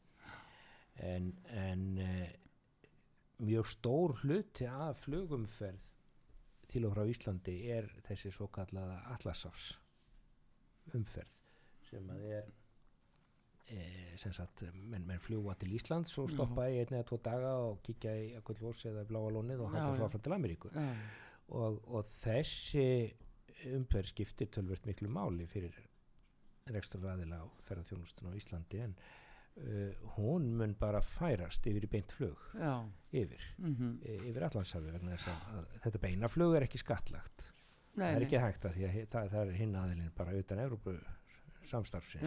[1.02, 2.34] en, en eh,
[3.42, 5.91] mjög stór hluti af flugumferð
[6.72, 9.72] til og frá Íslandi er þessi svo kallaða Atlasafs
[10.98, 11.38] umferð
[11.90, 12.50] sem að er
[13.72, 13.82] e,
[14.20, 17.82] sem sagt menn, menn fljúa til Íslands og stoppa í einn eða tvo daga og
[17.86, 19.84] kíkja í Akkullvós eða Bláa lónið og já.
[19.86, 20.72] svo áfram til Ameríku.
[21.52, 22.86] Og, og þessi
[23.76, 25.76] umferð skiptir tölvert miklu máli fyrir
[26.72, 28.96] rekstur ræðila á ferðarþjónustun á Íslandi en
[29.58, 32.84] uh, hún mun bara færast yfir í beint flug Já.
[33.12, 37.48] yfir, Mm e, yfir allansafi vegna þess að, þetta beina flug er ekki skattlagt.
[37.96, 40.60] Nei, það er ekki hægt að því að það, það er hinn aðilinn bara utan
[40.64, 40.94] Evrópu
[41.68, 42.24] samstarfsins.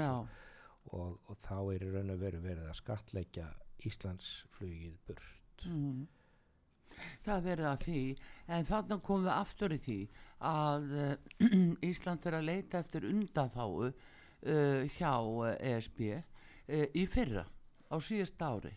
[0.92, 3.46] Og, og þá er í raun og veru verið að skattleggja
[3.88, 5.64] Íslandsflugið burt.
[5.64, 6.04] Mm.
[7.24, 8.02] Það verið að því,
[8.54, 9.98] en þannig komum við aftur í því
[10.50, 11.14] að uh,
[11.90, 15.12] Ísland fyrir að leita eftir undanþáu uh, hjá
[15.72, 16.04] ESB
[16.68, 17.44] uh, í fyrra,
[17.90, 18.74] á síðast ári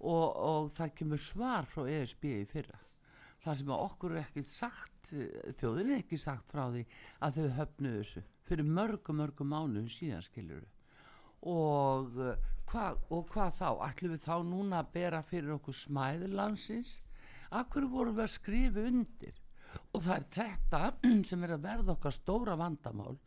[0.00, 2.80] og, og það kemur svar frá ESB í fyrra.
[3.44, 6.86] Það sem okkur er ekki sagt, uh, þjóðin er ekki sagt frá því
[7.24, 10.22] að þau höfnu þessu fyrir mörgum, mörgum mánuðum síðan
[12.22, 13.68] uh, hva, og hvað þá?
[13.88, 17.00] Ætlum við þá núna að bera fyrir okkur smæðurlandsins
[17.54, 19.42] akkur vorum við að skrifa undir?
[19.92, 20.82] Og það er þetta
[21.28, 23.18] sem er að verða okkar stóra vandamál.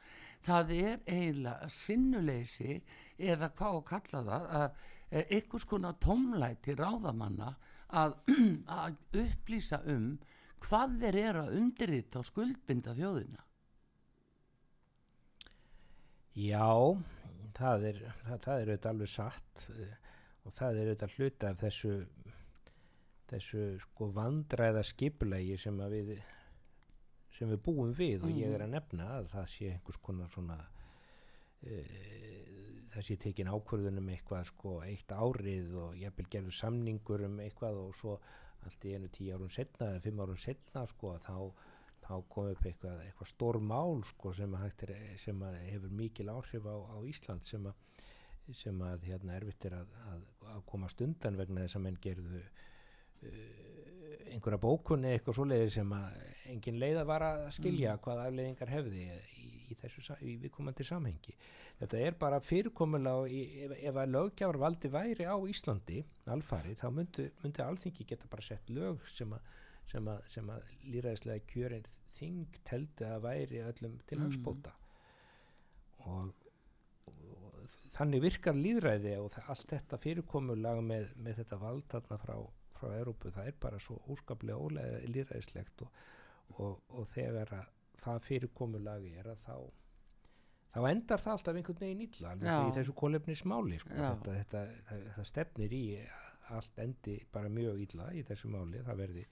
[0.45, 2.80] Það er eiginlega sinnuleysi
[3.19, 4.65] eða hvað að kalla það að
[5.10, 7.53] eh, einhvers konar tómlæti ráðamanna
[7.89, 8.17] að,
[8.79, 10.10] að upplýsa um
[10.63, 13.45] hvað þeir eru að undirrita og skuldbinda þjóðina.
[16.39, 16.71] Já,
[17.58, 19.95] það er, það, það er auðvitað alveg satt eh,
[20.45, 21.95] og það er auðvitað hluta af þessu
[23.29, 26.12] þessu sko vandræða skipulegi sem að við
[27.36, 30.58] sem við búum við og ég er að nefna að það sé einhvers konar svona
[31.62, 31.77] e,
[33.07, 37.97] sé tekin ákvörðun um eitthvað sko eitt árið og jafnvel gerður samningur um eitthvað og
[37.97, 38.19] svo
[38.65, 41.37] allt í einu tíu árum setna eða fimm árum setna sko að þá
[42.10, 46.31] þá kom upp eitthvað, eitthvað stór mál sko, sem, að er, sem að hefur mikil
[46.33, 48.06] áhrif á, á Ísland sem að,
[48.58, 50.23] sem að hérna, erfitt er að, að,
[50.56, 53.69] að komast undan vegna þess að menn gerðu uh,
[54.33, 56.17] einhverja bókunni eitthvað svoleiði sem að
[56.56, 59.06] engin leiða var að skilja hvað afleiðingar hefði
[59.72, 61.36] í, þessu í viðkomandi samhengi
[61.80, 63.30] þetta er bara fyrirkomulega
[63.65, 66.04] ef, ef að löggjafar valdi væri á Íslandi
[66.34, 69.48] alfari þá myndi, myndi alþingi geta bara sett lög sem að
[69.90, 76.12] sem að, sem að líraðislega kjörin þing teldi að væri öllum til hans bóta mm.
[76.12, 76.46] og,
[77.10, 82.36] og þannig virkar líðræði og það, allt þetta fyrirkomulag með, með þetta vald þarna frá,
[82.78, 86.00] frá Európu það er bara svo úrskaplega ólega líðræðislegt og,
[86.58, 89.56] og, og þegar að það fyrirkomulagi er að þá
[90.69, 93.93] þá endar það alltaf einhvern veginn illa alveg í þessu kólefnismáli sko.
[93.95, 95.83] þetta, þetta, það, það stefnir í
[96.50, 98.81] allt endi bara mjög illa í þessu máli.
[98.85, 99.25] Verði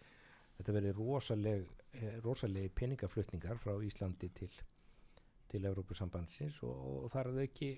[0.57, 4.51] þetta verði rosaleg, eh, rosalegi peningaflutningar frá Íslandi til
[5.47, 7.69] til Európusambandsins og, og það er þau ekki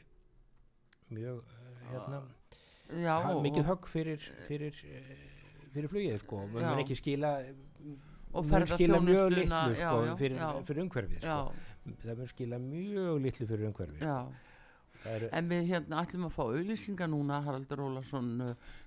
[1.13, 2.21] mjög uh, hérna,
[3.03, 3.13] já,
[3.45, 5.11] mikið högg fyrir fyrir, eh,
[5.73, 7.33] fyrir flugið sko, við munum ekki skila
[8.73, 11.39] skila mjög litlu sko, fyrir, fyrir umhverfið sko.
[12.03, 14.45] það mun skila mjög litlu fyrir umhverfið sko.
[15.31, 18.33] En við hérna ætlum að fá auðlýsingar núna Haraldur Ólarsson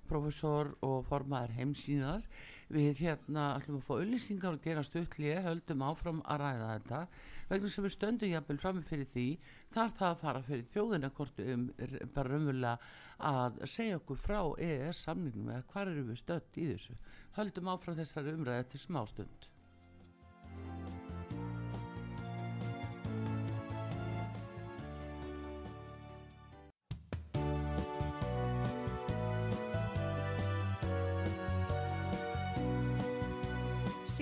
[0.09, 2.26] professor og formaður heimsínar
[2.72, 7.01] við hérna ætlum að fá auðlýsingar og gera stöðlið, höldum áfram að ræða þetta
[7.53, 9.26] vegna sem við stöndum jafnvel fram fyrir því
[9.76, 11.68] þar það að fara fyrir þjóðina hvort um
[12.16, 12.76] bara raunverulega
[13.32, 17.00] að segja okkur frá EES samningum eða hvað eru við stönd í þessu.
[17.38, 19.51] Höldum áfram þessari umræði til smástund síðdeðis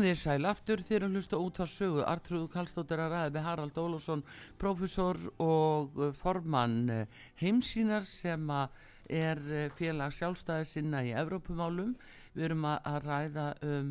[0.00, 0.80] Komið þér sæl aftur.
[0.80, 1.98] Þér að hlusta út á sögu.
[2.08, 4.22] Artrúð Kallstóttir að ræði með Harald Ólússon
[4.56, 11.90] profesor og uh, formann uh, heimsínar sem er uh, félag sjálfstæði sinna í Evrópumálum.
[12.32, 13.90] Við erum að ræða um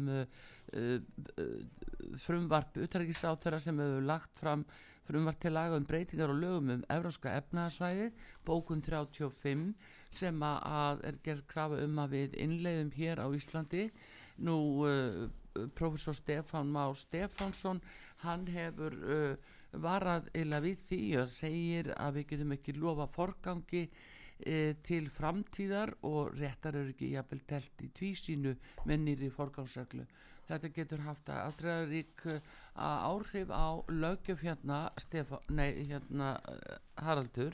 [2.24, 4.64] frumvarp utrækisáþara sem hefur lagt fram
[5.05, 8.10] frumvarp til laga um breytingar og lögum um Evróska efnaðsvæði
[8.49, 9.76] bókun 35
[10.24, 13.91] sem að er gerð krafa um að við innleiðum hér á Íslandi.
[14.39, 14.57] Nú
[14.88, 15.30] uh,
[15.76, 17.82] profesor Stefán Má Stefánsson
[18.24, 19.36] hann hefur uh,
[19.72, 25.93] varað eila við því og segir að við getum ekki lofa forgangi uh, til framtíðar
[26.10, 28.55] og réttar eru ekki jafnvel telt í tvísínu
[28.89, 30.07] mennir í forgangsreglu.
[30.49, 32.39] Þetta getur haft að aðræðarík uh,
[32.80, 37.53] áhrif á lögjöf hérna, Stefán, nei, hérna uh, Haraldur.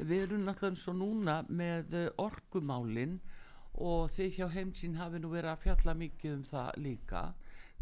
[0.00, 3.20] Við erum náttúrulega svo núna með uh, orkumálinn
[3.74, 7.24] og því hjá heimsinn hafi nú verið að fjalla mikið um það líka.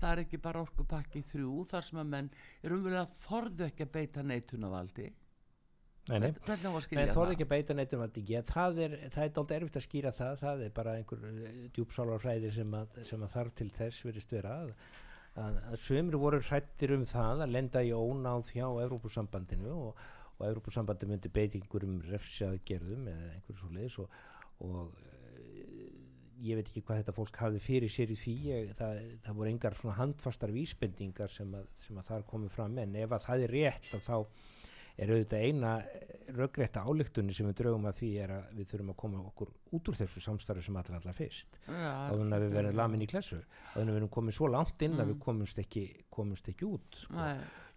[0.00, 2.30] Það er ekki bara orkupakki þrjú þar sem að menn
[2.62, 5.10] er umverið að þorðu ekki að beita neitunavaldi
[6.10, 9.84] Nei, nei, en þorðu ekki að beita neitunavaldi ja, það er, er doldið erfitt að
[9.84, 10.32] skýra það.
[10.40, 12.74] Það er bara einhver eh, djúpsálarfræði sem,
[13.06, 14.72] sem að þarf til þess verist vera að,
[15.44, 20.02] að, að sömur voru hrættir um það að lenda í ónáð hjá Evrópusambandinu og,
[20.40, 24.18] og Evrópusambandi myndi beitingur um refsjaðgerðum eða einhverjum svo leiðis og,
[24.66, 25.11] og
[26.42, 29.52] ég veit ekki hvað þetta fólk hafði fyrir sér í því ég, það, það voru
[29.52, 33.44] engar svona handfastar vísbendingar sem að, sem að þar komið fram en ef að það
[33.46, 34.16] er rétt þá
[35.00, 35.72] er auðvitað eina
[36.36, 39.90] röggrétta álíktunni sem við draugum að því er að við þurfum að koma okkur út
[39.90, 43.40] úr þessu samstarfi sem allar allar fyrst á þannig að við verðum lamin í klessu
[43.40, 45.02] á þannig að við erum komið svo langt inn mm.
[45.02, 47.28] að við komumst ekki, komumst ekki út sko.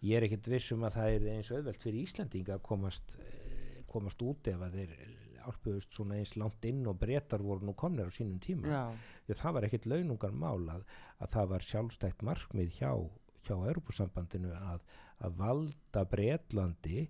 [0.05, 4.25] ég er ekkert vissum að það er eins auðvelt fyrir Íslandinga að komast, eh, komast
[4.25, 4.97] út ef að þeir
[5.49, 8.87] álpuðust svona eins langt inn og breytar voru nú komnir á sínum tíma.
[9.27, 10.83] Því það var ekkert launungar mál að,
[11.19, 12.91] að það var sjálfstækt markmið hjá
[13.45, 14.83] hjá Europasambandinu að,
[15.23, 17.05] að valda Breitlandi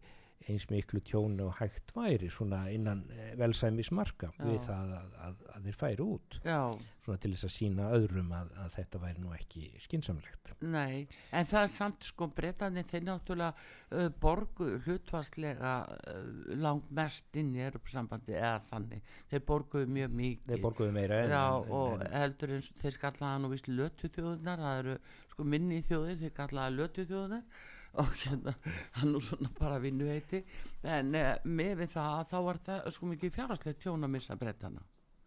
[0.45, 5.65] eins miklu tjónu og hægt væri svona innan eh, velsæmismarka við það að, að, að
[5.67, 6.37] þeir færi út.
[6.45, 6.59] Já.
[7.05, 11.05] svona til þess að sína öðrum að, að þetta væri nú ekki skinsamlegt Nei,
[11.35, 13.53] en það er samt sko breytandi þeir náttúrulega
[13.91, 16.23] uh, borgu hlutvarslega uh,
[16.61, 20.49] langt mest inn í Europasambandi eða þannig, þeir borguðu mjög mikið.
[20.53, 24.09] Þeir borguðu meira en, Já, en, og en, heldur eins þeir skallaða nú vist lötu
[24.09, 24.97] þjóðunar það eru
[25.33, 27.63] sko minni þjóðir þeir kallaða lötu þjóðunar
[28.01, 28.55] og hérna
[28.99, 30.41] hann nú svona bara vinnu heiti
[30.83, 34.83] en eh, með við það þá var það sko mikið fjárhastlegt tjón að missa brettana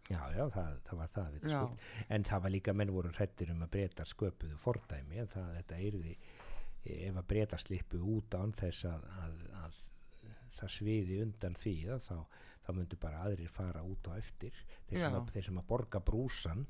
[0.09, 1.59] Já, já, það, það var það, Já.
[2.17, 5.81] en það var líka menn voru hrættir um að breyta sköpuðu fordæmi en það, þetta
[5.85, 6.15] yrði
[6.89, 9.81] ef að breyta slippu út án þess að, að, að
[10.57, 12.17] það sviði undan því að þá,
[12.65, 14.57] þá myndu bara aðrir fara út á eftir.
[14.89, 16.65] Þeir sem, að, þeir sem að borga brúsan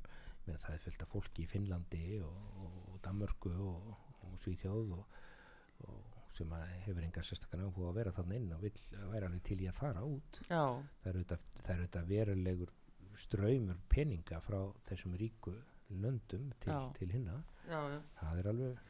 [0.49, 3.91] með það er fylgt af fólki í Finnlandi og, og, og Danmörku og,
[4.27, 5.28] og Svíþjóð og, og
[6.39, 6.55] sem
[6.87, 9.79] hefur engar sérstaklega áhuga að vera þannig inn og vill væri alveg til í að
[9.81, 10.41] fara út.
[10.47, 10.65] Já,
[11.03, 12.75] það er auðvitað, það er auðvitað verulegur
[13.19, 15.55] ströymur peninga frá þessum ríku
[15.89, 17.39] löndum til, til hinna.
[17.69, 17.81] Já,
[18.21, 18.83] það er alveg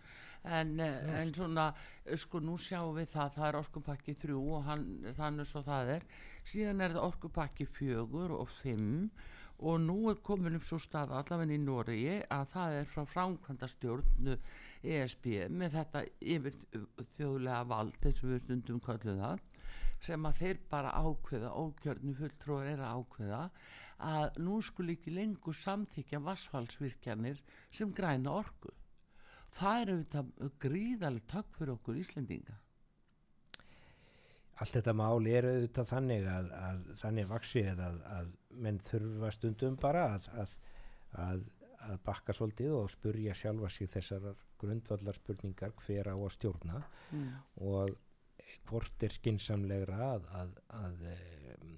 [0.44, 1.74] En, eh, en svona,
[2.04, 4.84] eh, sko nú sjáum við það, það er orkupakki þrjú og hann,
[5.16, 6.06] þannig svo það er.
[6.44, 9.10] Síðan er það orkupakki fjögur og fimm
[9.58, 13.68] og nú er komin upp svo stað allavega í Noregi að það er frá framkvæmda
[13.72, 14.36] stjórnu
[14.82, 16.58] ESB með þetta yfir
[17.16, 19.44] þjóðlega vald eins og við stundum kallum það
[20.04, 23.40] sem að þeir bara ákveða, ókjörnu fulltróður er að ákveða
[24.08, 27.40] að nú skul ekki lengur samþykja vassfallsvirkjanir
[27.74, 28.70] sem græna orku.
[29.58, 32.58] Það er auðvitað gríðalega tökk fyrir okkur Íslendinga.
[34.58, 38.32] Allt þetta mál er auðvitað þannig að, að þannig vaksið að, að
[38.66, 40.56] menn þurfa stundum bara að, að,
[41.88, 44.28] að, bakka svolítið og spurja sjálfa sig þessar
[44.60, 47.28] grundvallar spurningar hver á að stjórna mm.
[47.68, 47.96] og
[48.68, 51.76] hvort er skinsamlegra að, að, að um,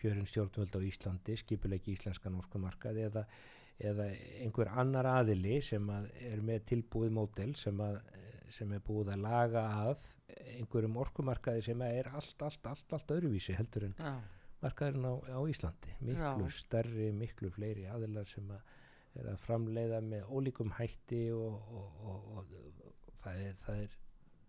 [0.00, 3.24] kjörin stjórnvöld á Íslandi skipulegi íslenskan orkumarkað eða,
[3.78, 4.08] eða
[4.42, 7.78] einhver annar aðili sem að er með tilbúið mótel sem,
[8.52, 10.04] sem er búið að laga að
[10.58, 14.12] einhverjum orkumarkaði sem er allt, allt, allt, allt öðruvísi heldur en já,
[14.62, 16.56] markaðurinn á, á Íslandi miklu Já.
[16.56, 18.78] stærri, miklu fleiri aðilar sem að
[19.20, 22.54] er að framleiða með ólíkum hætti og, og, og, og,
[23.22, 23.96] það, er, það er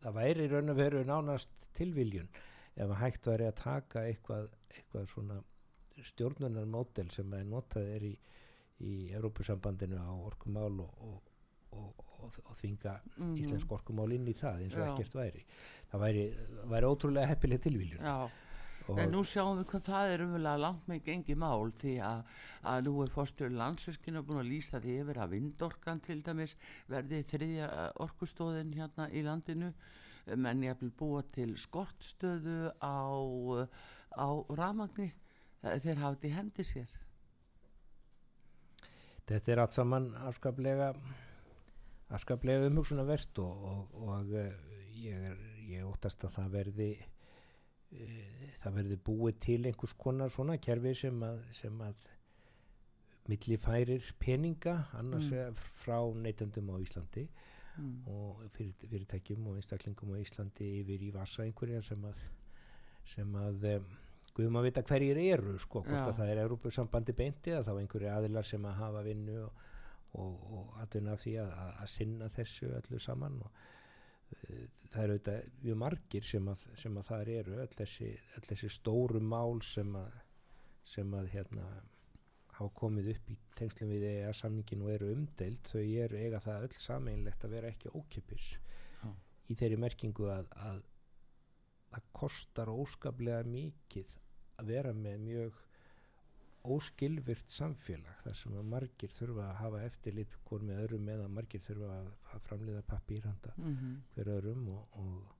[0.03, 2.29] það væri raun og veru nánast tilviljun
[2.75, 5.41] ef að hægt væri að taka eitthvað, eitthvað svona
[6.03, 8.13] stjórnunarmódel sem er notað er í,
[8.83, 11.29] í Evrópusambandinu á orkumál og, og,
[11.77, 13.35] og, og, og þvinga Mhm.
[13.43, 15.43] íslensk orkumál inn í það eins og ekkert væri
[15.91, 16.23] það væri,
[16.73, 18.29] væri ótrúlega heppileg tilviljun já.
[18.91, 22.21] En nú sjáum við hvað það er umvel langt með gengi mál því að,
[22.71, 26.55] að nú er fórstjóri landsverkinu búin að lýsa því yfir að vindorkan til dæmis
[26.91, 27.69] verði þriðja
[28.03, 29.73] orkustóðin hérna í landinu.
[30.39, 33.03] Menn ég vil búa til skortstöðu á,
[34.15, 35.11] á ramagni
[35.63, 36.99] hafa þetta í hendi sér.
[39.27, 40.91] Þetta er allt saman afskaplega
[42.13, 44.51] afskaplega umhugsunarvert og, og, og eh,
[44.99, 46.89] ég, er, ég óttast að það verði
[48.61, 52.05] það verði búið til einhvers konar svona kerfi sem að, sem að
[53.31, 55.59] milli færir peninga annars Mm.
[55.83, 57.27] frá neytendum á Íslandi
[57.77, 58.07] mm.
[58.07, 62.23] og fyrir, fyrirtækjum og einstaklingum á Íslandi yfir í vassa einhverja sem að
[63.05, 63.91] sem að um,
[64.33, 66.07] Guðum að vita hverjir eru sko, hvort Já.
[66.09, 69.59] að það er Európusambandi beinti eða þá einhverju aðilar sem að hafa vinnu og,
[70.17, 73.59] og, og atvinna af því að, að, að sinna þessu öllu saman og
[74.93, 78.69] það eru auðvitað mjög margir sem að, sem að það eru öll þessi, öll þessi
[78.75, 80.21] stóru mál sem að
[80.93, 81.65] sem að hérna
[82.53, 86.65] hafa komið upp í tengslum við EEA samningin og eru umdeild þau eru eiga það
[86.67, 88.49] öll sameinlegt að vera ekki ókipis
[88.99, 89.09] Já.
[89.49, 90.83] í þeirri merkingu að, að
[91.93, 94.17] það kostar óskaplega mikið
[94.61, 95.61] að vera með mjög
[96.63, 101.63] óskilvirt samfélag þar sem að margir þurfa að hafa eftirlit hvort með öðrum eða margir
[101.65, 102.09] þurfa að,
[102.47, 105.35] framleiða pappír handa Mm hver öðrum og, og,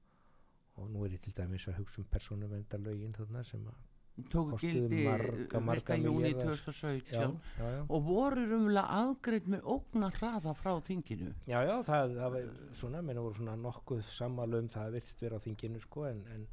[0.82, 3.82] og nú er ég til dæmis að hugsa um persónuvendarlögin þarna sem að
[4.30, 6.04] tóku gildi marga, marga 1.
[6.06, 6.58] júni milljarða.
[6.60, 7.22] 2017 já,
[7.58, 7.86] já, já.
[7.88, 12.52] og voru rumlega afgreitt með ógnar hraða frá þinginu Já, já, það, það var
[12.82, 16.46] svona, menn voru svona nokkuð sammála um það virtst vera á þinginu sko en, en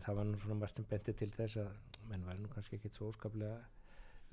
[0.00, 3.12] það var nú svona mestum benti til þess að menn væri nú kannski ekkit svo
[3.12, 3.60] óskaplega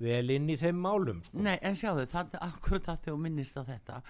[0.02, 1.42] vel inn í þeim málum sko.
[1.46, 4.00] Nei, en sjáðu, það er akkurat að þjó minnist á þetta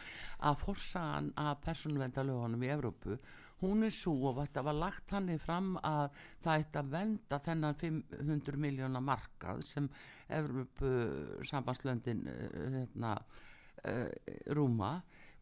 [0.48, 3.18] að forsagan að persónuvendalögunum í Evrópu
[3.64, 7.78] hún er svo og þetta var lagt hannig fram að það ætti að venda þennan
[7.80, 9.88] 500 miljóna markað sem
[10.34, 10.90] Evrópu
[11.44, 13.16] sambandslöndin hérna,
[13.84, 14.08] uh,
[14.56, 14.94] rúma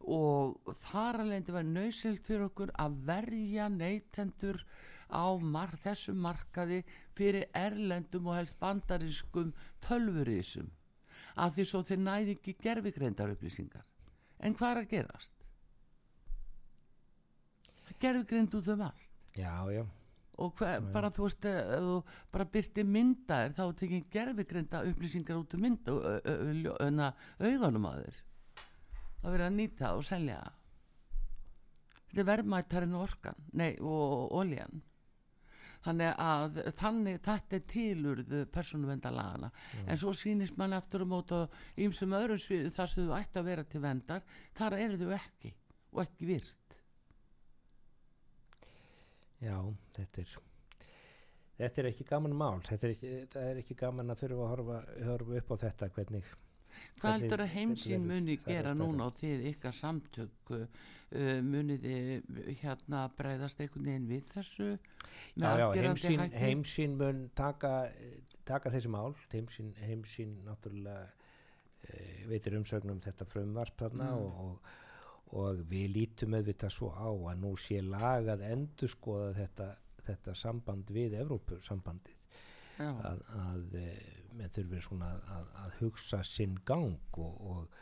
[0.03, 4.59] og þar alveg var nöysilt fyrir okkur að verja neytendur
[5.13, 6.81] á mar þessum markaði
[7.13, 9.53] fyrir erlendum og helst bandarískum
[9.85, 10.71] tölvurísum
[11.37, 13.87] að því svo þeir næði ekki gerfigreindar upplýsingar.
[14.43, 15.33] En hvað er að gerast?
[18.03, 19.09] gerfigreind út um allt.
[19.37, 19.85] Já, já,
[20.41, 21.95] og hver, bara þú veist þú
[22.33, 25.95] bara byrti myndaðir þá tekið gerfigreinda upplýsingar út um mynda
[27.39, 28.19] auðanum að þeir
[29.21, 30.39] það verið að nýta og selja
[32.09, 34.83] þetta er verðmættarinn orkan nei, og oljan
[35.83, 39.87] þannig að þannig þetta er tilurð persónuvendalagana mm.
[39.87, 43.41] en svo sýnist mann aftur um mót og ímsum öðrum sviðu þar sem þú ætti
[43.41, 44.25] að vera til vendar
[44.57, 45.53] þar eru þau ekki
[45.93, 46.79] og ekki virt.
[49.43, 49.57] Já,
[49.97, 50.33] þetta er
[51.57, 52.61] þetta er ekki gaman mál.
[52.65, 53.11] Þetta er ekki,
[53.43, 54.79] er ekki gaman að þurfa að horfa,
[55.09, 56.31] horfa upp á þetta hvernig
[57.01, 62.21] Hvað heldur að heimsín muni gera núna og þið ykkar samtöku uh, muniði
[62.61, 64.69] hérna breyðast einhvern veginn við þessu?
[65.35, 67.73] Já, já, heimsín, heimsín mun taka,
[68.47, 74.23] taka þessi mál, heimsín, heimsín náttúrulega uh, veitir umsögnum þetta frumvarp þarna mm.
[74.23, 79.71] og, og, og við lítum auðvitað svo á að nú sé lagað endur skoða þetta,
[80.07, 82.22] þetta samband við Evrópursambandið
[82.81, 87.77] að, að eh, menn þurfir svona að, að hugsa sinn gang og, og,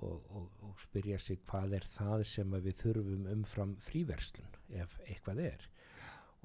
[0.00, 5.68] og, og spyrja sig hvað er það sem við þurfum umfram fríverslun ef eitthvað er.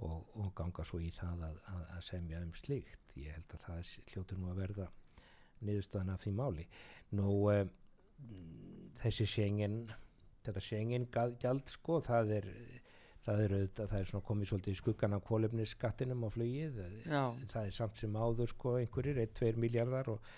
[0.03, 4.41] Og ganga svo í það að, að semja um slikt ég held að það hljótur
[4.41, 4.87] nú að verða
[5.63, 6.65] niðurstöðan af því máli.
[7.15, 7.69] Nú um,
[8.99, 9.85] þessi sengin
[10.45, 12.49] þetta sengin gæld sko það er
[13.25, 17.21] það er auðvitað, það er svona komið svolítið í skuggan af kólefnisskattinum á flugið Já.
[17.51, 20.31] það er samt sem áður sko einhverjir 1-2 miljardar og,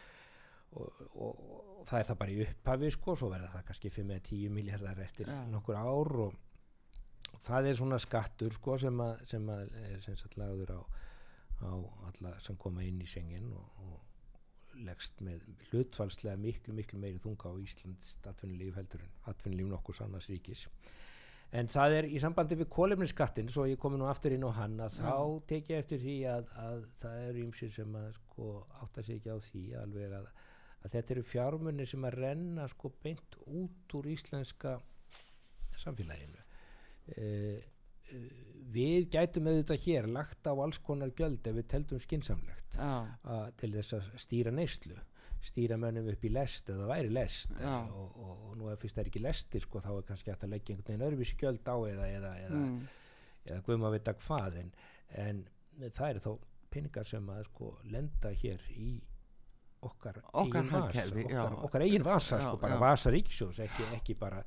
[0.71, 1.41] og, og,
[1.77, 5.31] og það er það bara í upphafi sko, svo verður það kannski 5-10 miljardar eftir
[5.31, 5.39] Já.
[5.51, 6.37] nokkur ár og
[7.47, 10.81] það er svona skattur sko sem að, sem að er sem sagt lagður á,
[11.67, 11.71] á
[12.09, 13.97] alla sem koma inn í sengin og
[14.85, 20.27] leggst með hlutfalslega miklu miklu meiri þunga á Íslands atvinnulíf heldur en atvinnulíf nokkur sannars
[20.29, 20.67] ríkis
[21.55, 24.75] en það er í sambandi við kólefnisskattin svo ég komi nú aftur inn á hann
[24.83, 25.13] að þá
[25.47, 28.49] tek ég eftir því að, að það eru ýmsir sem að sko
[28.83, 30.27] átta sig ekki á því alveg að,
[30.83, 34.75] að þetta eru fjármunni sem að renna sko beint út úr íslenska
[35.77, 36.43] samfélaginu.
[37.17, 37.63] Uh,
[38.73, 43.07] við gætum auðvitað hér lagt á alls konar gjöld ef við teldum skinsamlegt ah.
[43.59, 44.95] til þess að stýra neyslu
[45.45, 47.53] stýra mönnum upp í lest eða væri lest.
[47.57, 50.55] Og, og, og nú ef fyrst er ekki lestir sko þá er kannski hægt að
[50.55, 52.79] leggja einhvern veginn öðruvísi skjöld á eða eða, eða, mm.
[53.45, 54.71] eða guðum að vita hvað en,
[55.25, 55.43] en
[55.85, 56.31] það eru þó
[56.73, 58.89] peningar sem að sko lenda hér í
[59.87, 64.41] okkar, eigin vasa okkar, okkar eigin vasa sko bara vasa ríkisjós ekki, ekki bara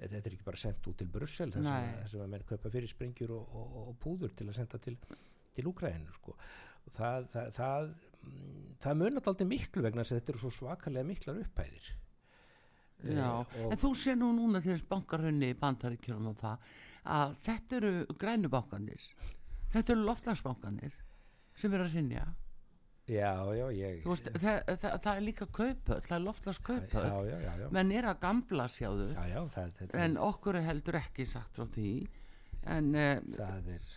[0.00, 3.58] þetta er ekki bara sendt út til Brussel þess að menn kaupa fyrir sprengjur og,
[3.84, 4.96] og púður til að senda til
[5.56, 6.36] til Úkræðinu sko.
[6.96, 7.90] Það, það, það
[8.80, 11.90] það munar alltaf miklu vegna þess að þetta eru svo svakalega miklar upphæðir.
[13.00, 16.72] Já, e, en þú sé nú núna þegar bankarhönni í bandaríkjum og það
[17.08, 19.06] að þetta eru grænubankanir
[19.72, 20.96] þetta eru loftlagsbankanir
[21.56, 22.26] sem eru að rinja
[23.10, 28.06] Já, já, ég veist, það, það, það er líka kaupöld, það er loftlagsköpöld menn er
[28.06, 29.08] að gamla sjáðu.
[29.16, 31.94] Já, já, það, en okkur er heldur ekki sagt frá því.
[32.70, 32.92] En
[33.34, 33.88] það er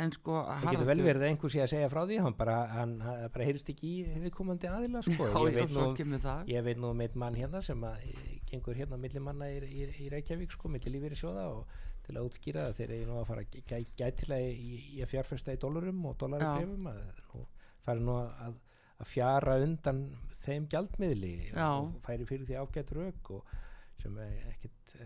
[0.00, 2.56] en sko það getur vel verið að einhver sé að segja frá því hann bara,
[2.72, 5.28] hann, hann bara heyrist ekki í viðkomandi aðila sko.
[5.30, 6.18] Já, ég, veit nú,
[6.50, 8.04] ég veit nú meitt mann hérna sem að
[8.50, 12.18] gengur hérna millir manna í, í, í Reykjavík sko, millir lífið í sjóða og til
[12.18, 15.60] að útskýra það þegar ég nú að fara gæ, gætilega í, í að fjárfesta í
[15.62, 17.44] dólarum og dólarumbrefum að nú
[17.84, 18.58] fara nú að,
[19.00, 20.02] að fjara undan
[20.44, 21.68] þeim gjaldmiðli Já.
[21.70, 23.54] og færi fyrir því ágætt rauk og
[24.02, 24.96] sem ekkert,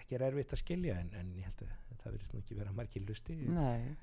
[0.00, 2.74] ekki er erfitt að skilja en, en ég held að það verðist nú ekki vera
[2.76, 3.96] margir lusti Nei,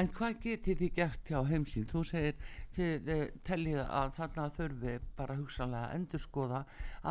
[0.00, 1.86] en hvað getur þið gert hjá heimsín?
[1.92, 6.64] Þú segir þið eh, tellið að þarna þurfi bara hugsanlega að endurskoða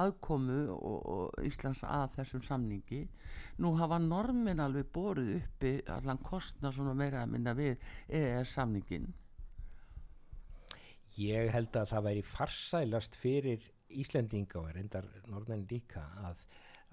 [0.03, 3.01] aðkomu og, og Íslands að þessum samningi.
[3.61, 7.77] Nú hafa normin alveg borið uppi allan kostna svona meira að minna við
[8.09, 9.11] eða samningin
[11.19, 16.45] Ég held að það væri farsælast fyrir Íslendinga og endar norðmenn líka að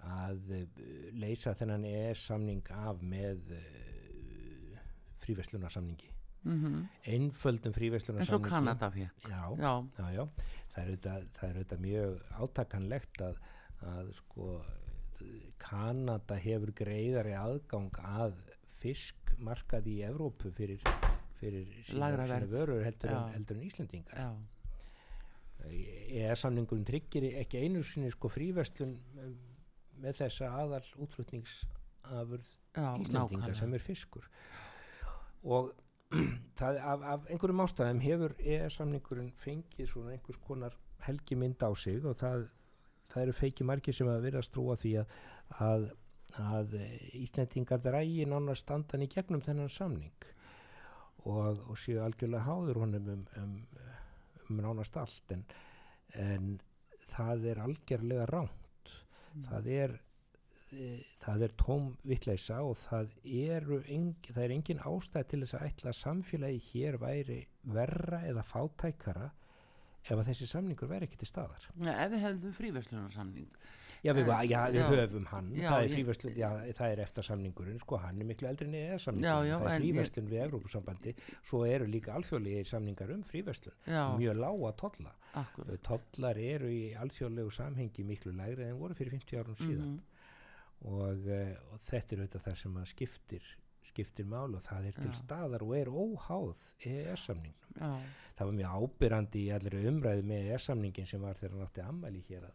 [0.06, 0.84] að eh,
[1.18, 4.78] leysa þennan ES samning af með uh,
[5.24, 6.12] fríverslunarsamningi.
[6.44, 6.82] Mm -hmm.
[7.14, 8.32] einföldum fríverslunarsamningi.
[8.32, 9.72] Eins og Kanada fekk já, já.
[9.98, 10.28] Já, já,
[10.72, 10.90] það er
[11.56, 13.40] auðvitað, er mjög átakanlegt að,
[13.82, 14.64] að sko
[15.58, 18.36] Kanada hefur greiðari aðgang að
[18.78, 20.78] fiskmarkað í Evrópu fyrir,
[21.40, 24.38] fyrir sína, sína vörur heldur en, heldur en Íslandingar
[25.66, 28.94] ES samningurinn tryggir ekki einu sinni sko fríverslun
[30.02, 34.26] með þessa aðal útflutningsafurð Íslandinga sem er fiskur.
[35.44, 35.72] Og
[36.58, 42.04] það, af, af einhverjum ástæðum hefur EES-samningurinn fengið svona einhvers konar helgi mynd á sig
[42.04, 42.48] og það,
[43.12, 45.16] það eru feiki margir sem að vera að strúa því að,
[45.66, 45.86] að,
[46.44, 46.76] að
[47.20, 50.30] Íslandingar drægi nána standan í gegnum þennan samning
[51.26, 53.58] og, og séu algjörlega háður honum um, um,
[54.48, 55.34] um nánast allt.
[55.34, 55.44] En,
[56.16, 56.56] en
[57.12, 58.67] það er algjörlega ránt
[59.38, 59.48] mm.
[59.48, 59.96] það er
[60.72, 60.90] e,
[61.24, 65.66] það er tóm vittleisa og það, eru engin, það er engin ástæð til þess að
[65.70, 67.40] ætla að samfélagi hér væri
[67.78, 69.30] verra eða fátækara
[70.08, 71.68] ef að þessi samningur væri ekki til staðar.
[71.82, 73.50] Ja, ef við hefðum fríverslunarsamning
[74.04, 77.22] Já, við, Eh, já, við höfum hann, það er ég- fríverslun, já, það er eftir
[77.26, 79.86] samningurinn, sko, hann er miklu eldri en eða Já, samningurinn, já, það er en ég-
[79.88, 83.74] fríverslun við Evrópusambandi, svo eru líka alþjóðlega samningar um fríverslun,
[84.18, 85.12] mjög lága tolla.
[85.34, 89.98] akkur Tollar eru í alþjóðlegu samhengi miklu lægri en voru fyrir 50 árum síðan.
[89.98, 90.00] Mhm.
[90.84, 93.42] og, uh, og þetta er auðvitað það sem að skiptir,
[93.82, 95.18] skiptir mál og það er til Já.
[95.18, 96.54] staðar og er óháð
[96.86, 98.02] EES-samningnum.
[98.38, 102.22] Það var mjög ábyrrandi í allri umræðu með EES-samningin sem var þegar hann átti ammæli
[102.28, 102.52] hér að,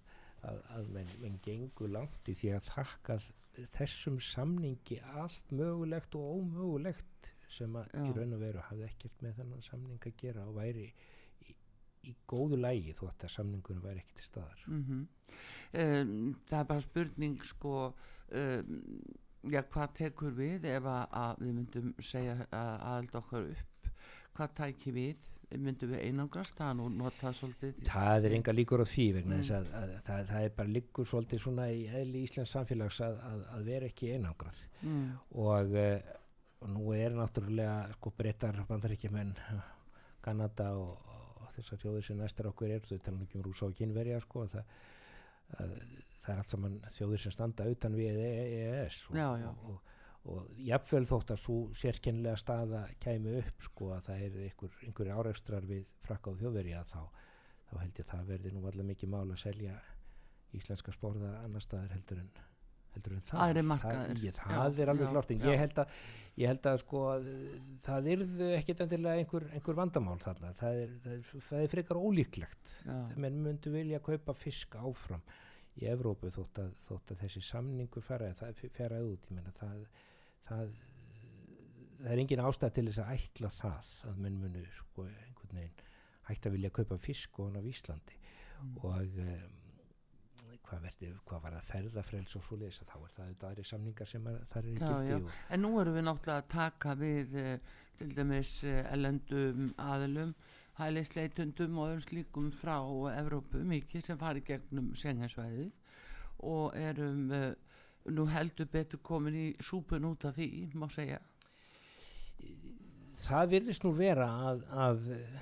[0.50, 3.18] að, að menn, menn gengur langt í því að þakka
[3.76, 8.14] þessum samningi allt mögulegt og ómögulegt sem að í Já.
[8.18, 10.88] raun og veru hafði ekkert með þennan samning að gera og væri
[11.46, 11.56] í,
[12.10, 14.64] í góðu lægi þó að samningunum væri ekki til staðar.
[14.68, 15.04] mm
[15.74, 18.82] um, það er bara spurning sko um,
[19.44, 23.90] já, hvað tekur við ef að, að við myndum segja að aðeld okkar upp
[24.34, 28.88] hvað tæki við myndum við einangrast, það nú notað svolítið Það er enga líkur á
[28.90, 29.42] því vegna Mm.
[29.44, 33.20] þess að, að það, það er bara líkur svolítið svona í eðli Íslands samfélags að,
[33.30, 35.06] að, að vera ekki einangrað mm,
[35.44, 36.12] og, uh,
[36.64, 39.34] og nú er náttúrulega sko breytar bandaríkjumenn
[40.24, 40.98] Kanada og,
[41.44, 44.46] og þessar þjóðir sem næstar okkur er þau tala ekki um rúsa og kynverja sko
[44.46, 44.78] að það,
[45.60, 45.74] að,
[46.24, 49.50] það er allt saman þjóðir sem standa utan við EES og, Já, já.
[49.68, 49.82] og,
[50.32, 55.12] og, jafnvel þótt að svo sérkennilega staða kæmi upp sko að það er einhver, einhver
[55.18, 57.02] áreikstrar við frakka og þjóðverja þá,
[57.70, 59.76] þá held ég að það verði nú alveg mikið mál að selja
[60.54, 62.34] íslenska spórða annar staðar heldur en
[62.94, 64.20] heldur en það Aðrir það, markaðir.
[64.24, 65.32] ég, það Já, er alveg já, klárt.
[65.34, 65.96] En ég held að
[66.38, 70.52] ég held að sko að, uh, það yrðu ekkit endilega einhver, einhver vandamál þarna.
[70.60, 72.76] Það er, það er, það er frekar ólíklegt.
[73.18, 75.26] Menn myndu vilja kaupa fisk áfram
[75.82, 78.38] í Evrópu þótt að, þótt að þessi samningur færaði
[78.78, 79.26] það út.
[79.26, 79.88] Ég meina það,
[80.50, 80.74] það
[82.04, 85.84] það er engin ástæð til þess að ætla það að menn munu sko einhvern veginn
[86.28, 88.20] hægt að vilja kaupa fisk og hann af Íslandi
[88.64, 88.78] Mm.
[88.80, 89.56] og um,
[90.64, 93.64] hvað, verði, hvað var að ferðafrels og svo leiðis að þá er það auðvitað aðri
[93.68, 95.34] samningar sem það er í Já, gildi já.
[95.58, 100.32] en nú erum við náttúrulega að taka við eh, til dæmis eh, elendum aðilum
[100.80, 102.78] hælisleitundum og öðrum slíkum frá
[103.18, 105.74] Evrópu mikið sem fari gegnum senginsvæðið
[106.54, 107.52] og erum uh,
[108.12, 111.22] nú heldur betur komin í súpun út af því, má segja
[113.24, 115.40] það virðist nú vera að, að eh,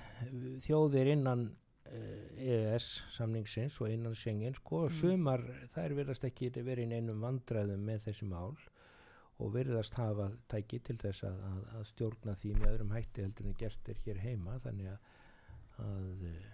[0.61, 1.49] þjóðir innan
[1.91, 4.93] EES samningsins og innan Schengen sko, Mm.
[4.95, 5.41] sumar
[5.73, 8.55] þær virðast ekki verið í neinum vandræðum með þessi mál
[9.41, 13.49] og virðast hafa tæki til þess að, að, að stjórna því með öðrum hætti heldur
[13.49, 14.99] en gert er hér heima þannig að,
[15.87, 16.49] að uh,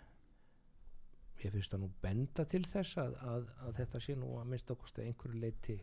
[1.43, 4.71] ég finnst það nú benda til þess að, að, að þetta sé nú að minnst
[4.73, 5.77] okkur einhverju leiti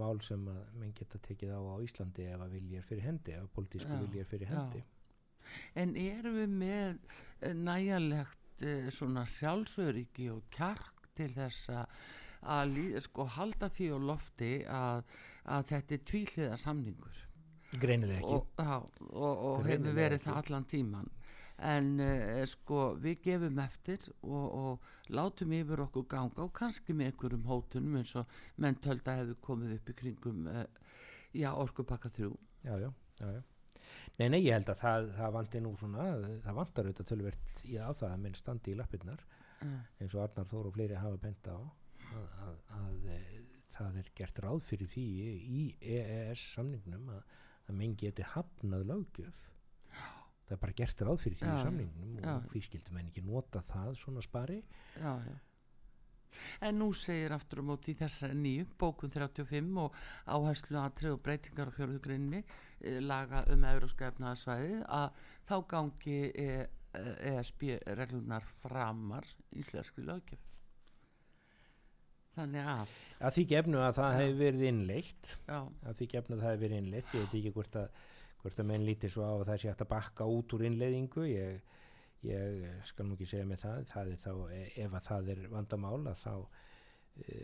[0.00, 3.34] mál sem að menn geta tekið á á Íslandi ef að vilja er fyrir hendi,
[3.36, 4.54] ef að pólitísku Já, vilja er fyrir já.
[4.54, 4.82] hendi.
[5.82, 6.98] en erum við með
[7.40, 14.52] eh, nægjanlegt uh, svona sjálfsöryggi og kjark til þess að sko, halda því á lofti
[14.68, 15.04] að,
[15.48, 17.20] að þetta er tvíhliða samningur
[17.80, 18.34] Greinilega ekki.
[18.34, 18.76] og, já,
[19.10, 21.08] og, og hefur verið það allan tíman
[21.64, 27.12] en uh, sko við gefum eftir og, og látum yfir okkur ganga og kannski með
[27.12, 30.64] einhverjum hótunum eins og menn tölda hefur komið upp í kringum uh,
[31.34, 32.32] já, orkupakka þrjú.
[32.64, 32.90] Já, já,
[33.20, 33.42] já, já.
[34.18, 36.04] Nei, nei, ég held að það, það vanti nú svona,
[36.44, 40.22] það vantar auðvitað tölvert í á það að menn standi í lappirnar uh, eins og
[40.24, 43.18] Arnar Þór og fleiri hafa bent á að, að, að e,
[43.74, 45.06] það er gert ráð fyrir því
[45.58, 45.62] í
[45.96, 47.24] EES samningnum að,
[47.68, 49.40] að menn geti hafnað löggjöf
[50.44, 52.30] það er bara gert ráð fyrir því Já, í samningnum já.
[52.36, 54.60] og hví skildu menn ekki nota það svona spari.
[55.00, 55.12] Já,
[56.60, 59.98] en nú segir aftur á móti í þessari nýju bókun 35 og
[60.36, 66.48] áherslu aðtrið og breytingar á fjóruðgrinni e, laga um euróska efnaðarsvæði að þá gangi e,
[66.94, 67.68] e, ESB
[68.00, 70.50] reglunar framar íslenskri löggjöf.
[72.34, 75.36] Þannig að að því gefnu að það hefur verið innleitt.
[75.46, 78.00] Að því gefnu að það hefur verið innleitt ég veit ekki hvort að,
[78.44, 81.26] hvort að menn líti svo á að það sé hægt að bakka út úr innleiðingu
[81.30, 81.74] ég,
[82.28, 85.42] ég skal nú ekki segja með það, það er þá, e- ef að það er
[85.56, 86.34] vandamál að þá
[87.24, 87.42] e,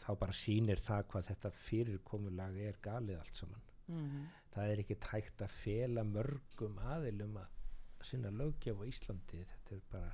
[0.00, 3.70] þá bara sýnir það hvað þetta fyrirkomulag er galið allt saman.
[3.86, 4.26] Mm
[4.56, 9.82] það er ekki tækt að fela mörgum aðilum að sinna löggjöf á Íslandi þetta er
[9.92, 10.12] bara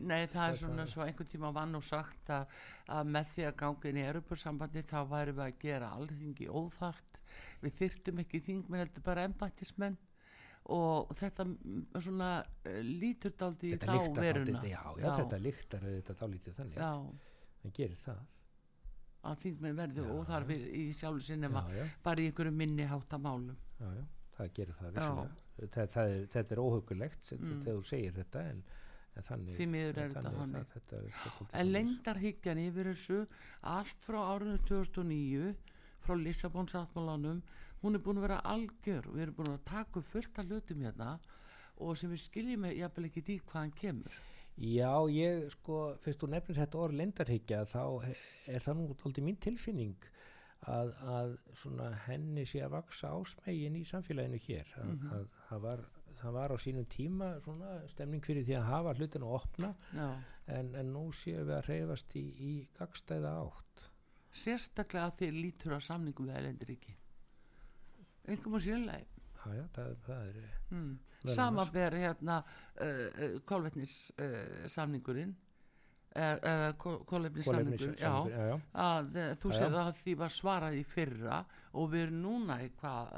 [0.00, 2.46] Nei, það er svona svo einhvern tíma vann og sagt að,
[2.88, 7.20] að með því að ganga inn í Europasambandi þá væri við að gera alþingi óþart
[7.60, 9.98] við þyrftum ekki þingmenn heldur bara embættismenn.
[10.70, 11.44] Og þetta
[12.00, 16.80] svona uh, lítur dálítið í þá veruna dálítið, já, já, þetta lyktar þetta dálítið þannig.
[16.80, 16.90] Já,
[17.62, 18.20] það gerir það.
[19.20, 23.56] Að þingmenn verði Já, óþarfir í sjálfu sinni já, já, bara í einhverju minni háttamálum
[23.76, 24.04] já, já,
[24.38, 25.08] það gerir það Já.
[25.60, 27.58] Það, það er, þetta er óhugulegt Mm.
[27.66, 28.62] þegar þú segir þetta en,
[29.16, 30.30] en þannig Því miður er þetta
[30.90, 33.18] dálítið en lengdarhyggjan yfir þessu
[33.62, 35.54] allt frá árinu 2009
[36.04, 37.42] frá Lissabon sáttmálanum
[37.82, 39.06] hún er búin að vera algjör.
[39.08, 41.18] Og við erum búin að taka fullt af hlutum hérna
[41.80, 44.18] og sem við skiljum jafnvel ekki í hvaðan kemur.
[44.60, 47.82] Já, ég sko, fyrst þú nefnir þetta orð lendarhyggja þá
[48.50, 49.96] er það nú alltaf mín tilfinning
[50.68, 55.12] að, að svona henni sé að vaksa ásmegin í samfélaginu hér að, Mhm.
[55.16, 55.84] að það, var,
[56.20, 59.72] það var á sínum tíma svona stemning fyrir því að hafa hlutin að opna
[60.46, 63.86] en, en nú séum við að reyfast í, í gagstæða átt.
[64.30, 66.96] Sérstaklega að þið lítur á samningum við Elendiríki
[68.30, 69.06] einhverjum og sérlega
[69.40, 70.90] Já, það, það er mm.
[71.20, 75.32] Meðal samanber hérna uh, uh, kolvetnis uh, samningurinn
[76.10, 78.56] eða kolvetnis samningur já, kolefnissamningur, já, já.
[78.82, 79.58] að uh, þú já.
[79.84, 81.38] að því var svarað í fyrra
[81.78, 83.12] og við erum núna í hvað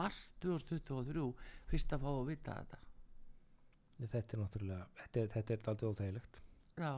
[0.00, 1.24] mars 2023
[1.70, 2.80] fyrst að fá að vita þetta
[4.02, 6.40] Þetta er náttúrulega, þetta þetta er aldrei óþægilegt
[6.82, 6.92] já.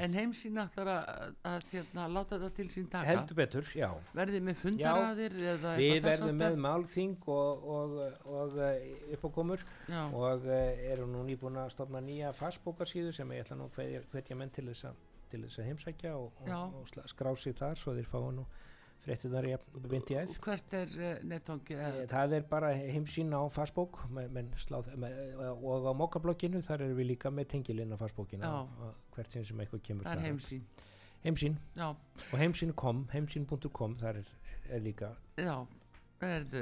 [0.00, 3.08] En heimsín ætlar að, að hérna, láta þetta til sín taka.
[3.10, 3.88] Heldur betur, já.
[4.16, 9.66] Verðið með fundaraðir eða Við verðum með málþing og, og, og uh, uppákomur.
[9.90, 14.52] Já, og erum nú nýbúin að stofna nýja fastbókarsíðu sem ég ætla nú hvetja, menn
[14.54, 16.60] til þess að heimsækja og, og, Já.
[16.64, 18.46] og skrá sig þar svo þeir fá nú
[19.06, 20.32] vind í æð.
[20.34, 26.60] Og hvert er uh, nettangi Eh, Það er bara heimsýn á fastbók og á mokkablokkinu
[26.64, 28.44] þar erum við líka með tengilinn á fastbókinu
[29.14, 30.64] hvert sinn sem eitthvað kemur það er heimsín
[31.20, 31.56] Heimsýn.
[31.76, 31.90] Já,
[32.32, 34.28] og heimsýn.com heimsýn.com þar er,
[34.72, 35.10] er líka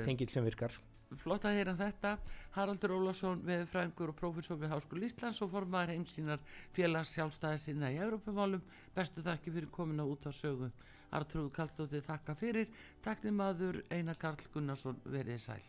[0.05, 0.75] tengil sem virkar.
[1.17, 2.17] Flott að heyra þetta.
[2.57, 6.43] Haraldur Ólafsson veðurfræðingur og prófessor við Háskóli Íslands og formaður heimsínar
[6.77, 8.61] félags sjálfstæði sinna í Evrópumálum.
[8.95, 10.69] Bestu þakki fyrir komina út á sögu
[11.17, 12.69] Artrúð Karlsdóttir þakka fyrir,
[13.05, 15.65] taknum aður Einar Karl Gunnarsson verið sæl.